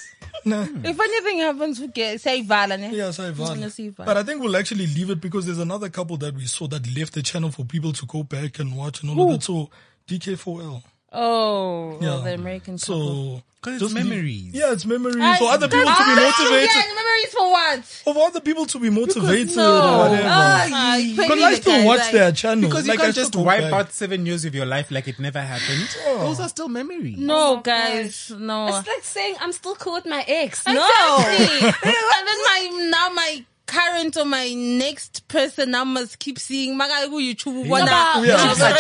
[0.44, 0.64] Nah.
[0.64, 2.76] if anything happens, who gets say Vala?
[2.76, 2.96] ne?
[2.96, 4.08] Yes, I gonna see Vala.
[4.08, 6.88] But I think we'll actually leave it because there's another couple that we saw that
[6.98, 9.44] left the channel for people to go back and watch and all of that.
[9.44, 9.70] So
[10.08, 10.82] DK4L.
[11.14, 12.14] Oh, Yeah.
[12.16, 13.38] oh, the American couple.
[13.38, 14.54] So 'Cause it's memories.
[14.54, 16.70] yeah, it's memories I- for other people to be motivated.
[16.74, 17.84] Yeah, memories for what?
[17.86, 19.72] For other people to be motivated no.
[19.84, 20.24] or whatever.
[20.24, 22.70] Because pay I still watch like- their channel.
[22.70, 23.74] Because like you I can't still just wipe back.
[23.74, 25.88] out seven years of your life like it never happened.
[26.08, 26.20] Oh.
[26.28, 27.18] Those are still memories.
[27.20, 28.68] No, oh guys, no.
[28.70, 30.66] It's like saying I'm still cool with my ex.
[30.66, 30.74] No.
[30.74, 31.68] Exactly.
[31.68, 37.20] and then my now my current or my next person must keep seeing Maga who
[37.22, 38.22] YouTube about-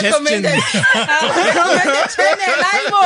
[0.01, 0.59] recommended.
[2.15, 3.03] Channel aybo.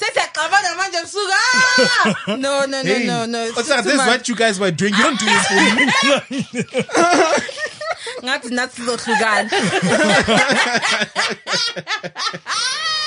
[0.00, 1.32] Sesiyaqabana manje ebusuku.
[1.32, 2.14] Ah!
[2.36, 3.40] No, no, no, no, no.
[3.52, 3.68] What's?
[3.68, 4.94] This is what you guys were doing.
[4.94, 5.86] You don't do this for me.
[8.24, 9.50] ngathi nathi sizohlukana.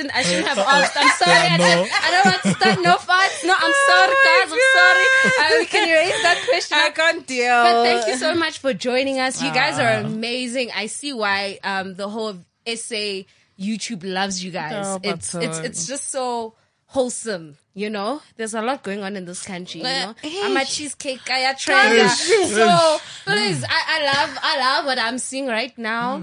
[0.00, 0.96] In, I shouldn't have asked.
[0.96, 1.48] I'm sorry.
[1.48, 1.90] I, don't.
[2.04, 3.44] I don't want to start no fights.
[3.44, 4.52] No, I'm sorry, guys.
[4.52, 5.06] I'm sorry.
[5.38, 6.78] Uh, we can erase that question.
[6.80, 7.62] I can't deal.
[7.62, 9.42] But thank you so much for joining us.
[9.42, 10.70] You guys are amazing.
[10.74, 12.34] I see why um, the whole
[12.66, 13.22] SA
[13.58, 14.86] YouTube loves you guys.
[14.86, 16.54] Oh, it's it's it's just so
[16.86, 17.56] wholesome.
[17.72, 19.78] You know, there's a lot going on in this country.
[19.80, 22.08] You know, I'm a cheesecake guy, a trainer.
[22.08, 26.22] So please, I, I love I love what I'm seeing right now.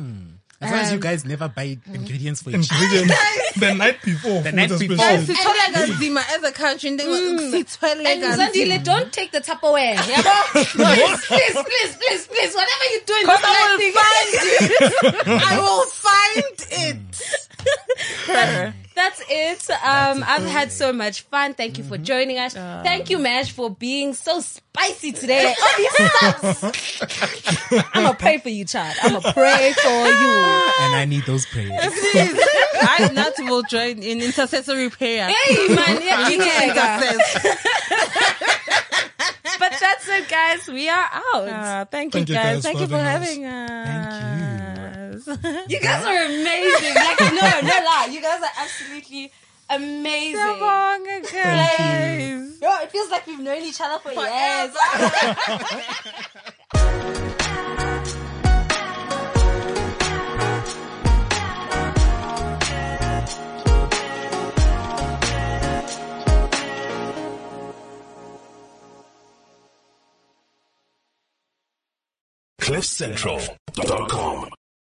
[0.59, 3.11] As long as Um, you guys never buy ingredients for each Ingredient
[3.57, 4.41] the night before.
[4.41, 4.97] The night before.
[4.97, 6.35] special- sithole kanzima mm.
[6.35, 7.05] as a country nto
[7.53, 8.23] sithwele And.
[8.23, 8.35] Mm.
[8.37, 8.83] Zandile, mm.
[8.83, 9.95] don't take the Tupperware.
[9.95, 10.33] yabo?
[10.53, 12.55] please, please, please, please, please.
[12.55, 14.33] Whatever you're doing, this I will find
[15.13, 15.43] it.
[15.45, 17.46] I will find it.
[18.27, 19.69] That's that's it.
[19.69, 21.53] Um, I've had so much fun.
[21.53, 22.53] Thank you for joining us.
[22.53, 25.53] Thank you, Mash, for being so spicy today.
[25.57, 26.63] Oh, these subs.
[27.93, 28.95] I'm gonna pray for you, child.
[29.03, 30.33] I'm gonna pray for you.
[30.81, 31.69] And I need those prayers.
[31.79, 35.29] I not will join in intercessory prayer.
[35.29, 36.99] Hey, man, yeah, You can yeah.
[37.01, 37.57] intercess.
[39.59, 40.67] But that's it, guys.
[40.67, 41.49] We are out.
[41.49, 42.55] Ah, thank, Thank you you guys.
[42.57, 43.87] guys Thank you for having having us.
[43.87, 44.76] Thank You
[45.81, 46.95] guys are amazing.
[46.95, 48.09] Like, no, no lie.
[48.11, 49.31] You guys are absolutely
[49.69, 50.39] amazing.
[50.39, 51.29] So long ago.
[51.33, 52.59] Guys.
[52.61, 54.75] Yo, it feels like we've known each other for years.
[72.67, 74.49] CliffCentral.com